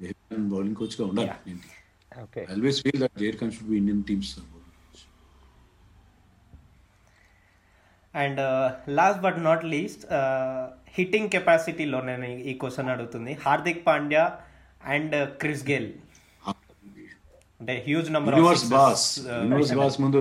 Zaheer 0.00 0.18
Khan 0.30 0.46
bowling 0.54 0.76
కోచ్గా 0.80 1.04
ఉండాలి. 1.10 1.34
ఏంటి? 1.52 1.70
Okay 2.24 2.42
always 2.52 2.78
feel 2.84 3.00
that 3.02 3.16
Zaheer 3.22 3.38
Khan 3.42 3.52
should 3.56 3.70
be 3.72 3.78
Indian 3.82 4.02
teams 4.10 4.32
and 8.14 8.40
last 8.98 9.20
but 9.26 9.38
not 9.48 9.64
least 9.74 10.04
hitting 10.96 11.30
కెపాసిటీలో 11.36 11.98
నేను 12.10 12.26
ఈ 12.50 12.52
క్వశ్చన్ 12.62 12.90
అడుగుతుంది. 12.92 13.32
Hardik 13.46 13.82
Pandya 13.88 14.24
and 14.94 15.16
Chris 15.42 15.64
Gayle 15.70 15.88
అంటే 17.60 17.74
huge 17.86 18.08
number 18.14 18.34
universe 18.34 18.64
boss 18.74 19.04
universe 19.28 19.74
boss 19.80 19.96
ముందు. 20.04 20.18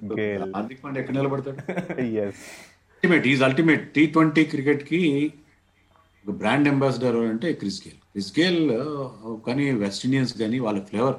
హార్దిక్ 0.56 0.82
పాండ్యా 0.84 1.02
ఎక్కడ 1.04 1.16
నిలబడతాడు? 1.20 1.60
Yes 2.26 2.44
ultimate 3.06 3.26
is 3.32 3.42
ultimate 3.44 3.84
T 3.96 4.04
twenty 4.14 4.44
క్రికెట్కి 4.52 5.00
ఒక 6.26 6.34
brand 6.38 6.68
ambassador 6.72 7.18
అంటే 7.32 7.48
క్రిస్ 7.54 7.80
గేల్ 7.84 8.00
క్రిస్ 8.14 8.32
గేల్ 8.38 8.58
కానీ 9.46 9.66
వెస్ట్ 9.82 10.04
ఇండియన్స్ 10.08 10.34
కానీ 10.40 10.58
వాళ్ళ 10.60 10.80
flavour 10.84 11.18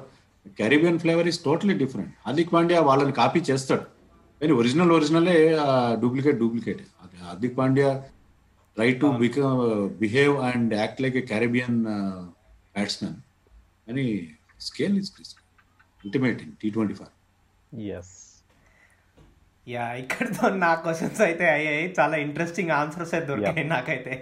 Caribbean 0.57 0.97
flavour 0.99 1.27
is 1.31 1.39
totally 1.45 1.75
different 1.83 2.11
Hardik 2.25 2.51
Pandya 2.53 2.79
వాళ్ళని 2.79 3.13
కాపీ 3.13 3.39
చేస్తాడు. 3.49 3.85
కానీ 4.41 4.53
original 4.53 4.91
ఒరిజినలే 4.97 5.37
duplicate 6.01 6.37
duplicate 6.39 6.81
Hardik 7.21 7.55
Pandya 7.57 7.89
try 8.77 8.89
to 9.03 9.07
become 9.23 9.55
behave 10.01 10.35
and 10.49 10.73
act 10.73 11.01
like 11.01 11.17
a 11.17 11.25
Caribbean 11.31 11.79
batsmen 12.75 13.17
కానీ 13.87 14.05
scale 14.59 14.97
is 15.03 15.11
Chris 15.15 15.33
ultimate 16.03 16.41
in 16.45 16.53
T 16.63 16.69
twenty 16.69 16.97
five 17.01 17.13
yes 17.91 18.13
yeah 19.73 19.85
ఇక్కడతో 20.01 20.49
నా 20.63 20.69
questions 20.83 21.21
అయితే 21.27 21.45
అయ్యాయి. 21.55 21.85
చాలా 21.99 22.15
interesting 22.25 22.71
answers 22.81 23.13
అయితే 23.13 23.27
దొరికాయి 23.31 23.63
నాకైతే. 23.75 24.13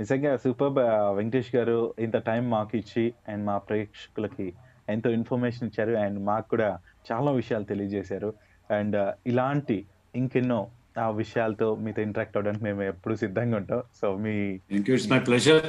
నిజంగా 0.00 0.32
సూపర్ 0.42 0.74
వెంకటేష్ 1.18 1.52
గారు 1.56 1.78
ఇంత 2.06 2.16
టైం 2.28 2.42
మాకు 2.56 2.74
ఇచ్చి 2.80 3.04
అండ్ 3.30 3.42
మా 3.50 3.56
ప్రేక్షకులకి 3.68 4.46
ఎంతో 4.94 5.08
ఇన్ఫర్మేషన్ 5.18 5.66
ఇచ్చారు 5.70 5.94
అండ్ 6.04 6.18
మాకు 6.30 6.46
కూడా 6.52 6.68
చాలా 7.08 7.30
విషయాలు 7.40 7.66
తెలియజేశారు. 7.72 8.30
అండ్ 8.70 8.96
ఇలాంటి 9.32 9.78
ఇంకెన్నో 10.20 10.60
ఆ 11.04 11.08
విషయాలతో 11.22 11.66
మీతో 11.84 12.00
ఇంటరాక్ట్ 12.08 12.36
అవ్వడానికి 12.36 12.64
మేము 12.68 12.82
ఎప్పుడు 12.92 13.14
సిద్ధంగా 13.24 13.56
ఉంటాం. 13.60 13.82
So 14.00 14.06
me 14.24 14.34
thank 14.70 14.88
you 14.90 14.96
it's 14.98 15.10
my 15.14 15.20
pleasure 15.30 15.64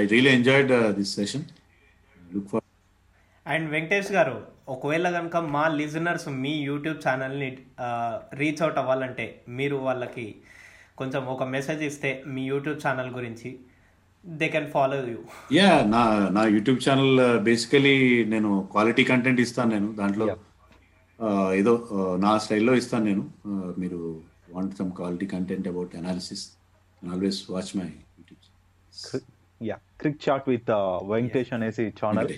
I 0.00 0.04
really 0.14 0.32
enjoyed 0.38 0.72
this 1.00 1.14
session 1.20 1.44
look 2.34 2.48
for 2.52 2.63
and 3.46 3.66
Venkatesh 3.70 4.10
garu 4.12 4.36
ఒకవేళ 4.68 5.06
కనుక 5.10 5.36
మా 5.54 5.64
లిజనర్స్ 5.80 6.28
మీ 6.42 6.52
యూట్యూబ్ 6.62 6.98
ఛానల్ని 7.08 7.50
రీచ్ 8.34 8.62
అవుట్ 8.62 8.78
అవ్వాలంటే 8.78 9.26
మీరు 9.48 9.76
వాళ్ళకి 9.76 10.26
కొంచెం 10.96 11.22
ఒక 11.26 11.44
మెసేజ్ 11.48 11.82
ఇస్తే 11.82 12.10
మీ 12.26 12.42
యూట్యూబ్ 12.46 12.80
ఛానల్ 12.86 13.10
గురించి 13.14 13.50
they 14.24 14.48
can 14.48 14.70
follow 14.70 14.98
you 15.08 15.20
yeah 15.52 15.70
నా 15.86 16.02
నా 16.30 16.44
యూట్యూబ్ 16.46 16.80
ఛానల్ 16.88 17.14
బేసికలీ 17.40 17.96
నేను 18.24 18.50
క్వాలిటీ 18.72 19.04
కంటెంట్ 19.04 19.40
ఇస్తాను 19.40 19.70
నేను 19.70 19.90
దాంట్లో. 19.92 20.26
Uh, 21.18 21.50
ఏదో 21.54 21.72
uh, 21.90 22.14
నా 22.20 22.30
స్టైల్లో 22.38 22.72
ఇస్తాను 22.74 23.04
నేను. 23.04 23.24
Uh, 23.46 23.68
మీరు 23.78 23.98
want 24.50 24.74
some 24.78 24.90
quality 24.92 25.26
content 25.26 25.68
about 25.68 25.92
analysis 25.96 26.42
always 27.02 27.38
watch 27.50 27.70
my 27.76 27.86
YouTube 28.18 28.40
yeah 29.60 29.76
Cric 30.00 30.20
Chat 30.26 30.48
with 30.48 30.70
Venkatesh 31.10 31.52
అనేసి 31.52 31.84
channel 32.00 32.30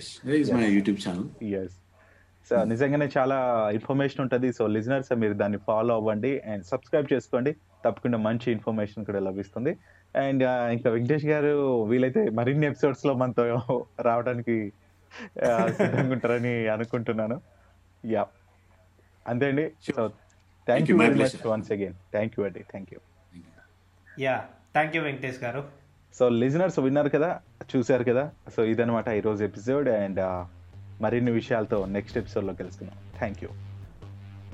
my 0.57 0.69
YouTube 0.69 0.99
channel 1.05 1.27
yes 1.61 1.75
so 2.51 2.57
నిజంగానే 2.63 3.09
చాలా 3.17 3.37
ఇన్ఫర్మేషన్ 3.73 4.21
ఉంటుంది. 4.21 4.53
సో 4.53 4.67
లిజనర్స్ 4.67 5.09
మీరు 5.13 5.33
దాన్ని 5.33 5.57
ఫాలో 5.67 5.93
అవ్వండి 5.95 6.31
అండ్ 6.51 6.63
సబ్స్క్రైబ్ 6.65 7.13
చేసుకోండి. 7.13 7.51
తప్పకుండా 7.85 8.17
మంచి 8.17 8.47
ఇన్ఫర్మేషన్ 8.51 9.05
కూడా 9.05 9.19
లభిస్తుంది. 9.19 9.71
అండ్ 10.15 10.43
ఇంకా 10.73 10.89
వెంకటేష్ 10.89 11.25
గారు 11.25 11.51
వీలైతే 11.83 12.29
మరిన్ని 12.29 12.67
ఎపిసోడ్స్లో 12.67 13.13
మనతో 13.13 13.43
రావడానికి 14.01 14.55
ఆ, 15.45 15.51
సిద్ధంగా 15.77 16.13
ఉంటారని 16.13 16.67
అనుకుంటున్నాను. 16.67 17.37
యా 18.03 18.23
అంతే 19.25 19.45
అండి. 19.45 19.65
So 19.87 19.93
thank 19.97 20.67
Thank 20.69 20.89
you 20.89 20.95
very 20.97 21.19
much. 21.21 21.35
Once 21.47 21.71
again 21.71 21.97
thank 22.11 22.33
you 22.39 22.45
అండి 22.45 22.63
thank 22.71 22.89
you 22.93 22.99
yeah 24.07 24.35
thank 24.73 24.95
you 24.95 25.01
Venkatesh 25.03 25.43
garu. 25.43 25.61
So 26.19 26.29
listeners 26.29 26.79
విన్నారు 26.79 27.09
కదా 27.09 27.39
చూశారు 27.75 28.03
కదా. 28.03 28.31
సో 28.55 28.63
ఇదనమాట 28.63 29.07
ఈరోజు 29.07 29.43
ఎపిసోడ్ 29.43 29.89
అండ్ 29.89 30.19
మరిన్ని 31.01 31.31
విషయాలతో 31.31 31.85
నెక్స్ట్ 31.85 32.17
ఎపిసోడ్లో 32.17 32.53
కలుసుకుందాం. 32.53 32.95
థ్యాంక్ 33.17 33.43
యూ 33.43 33.49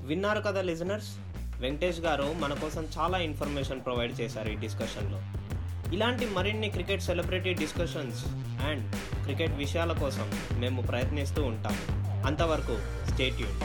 విన్నారు 0.02 0.40
కదా 0.40 0.62
లిజనర్స్? 0.62 1.12
వెంకటేష్ 1.62 2.00
గారు 2.00 2.36
మన 2.40 2.54
కోసం 2.54 2.88
చాలా 3.00 3.18
ఇన్ఫర్మేషన్ 3.18 3.82
ప్రొవైడ్ 3.82 4.22
చేశారు 4.22 4.50
ఈ 4.50 4.56
డిస్కషన్లో. 4.56 5.22
ఇలాంటి 5.94 6.26
మరిన్ని 6.26 6.70
cricket 6.70 7.02
celebrity 7.02 7.54
discussions 7.54 8.26
and 8.68 8.96
cricket 9.24 9.58
విషయాల 9.58 9.92
కోసం 9.92 10.32
మేము 10.60 10.82
ప్రయత్నిస్తూ 10.82 11.44
ఉంటాం 11.44 11.76
అంతవరకు 12.26 12.76
స్టేట్యూన్ 13.12 13.58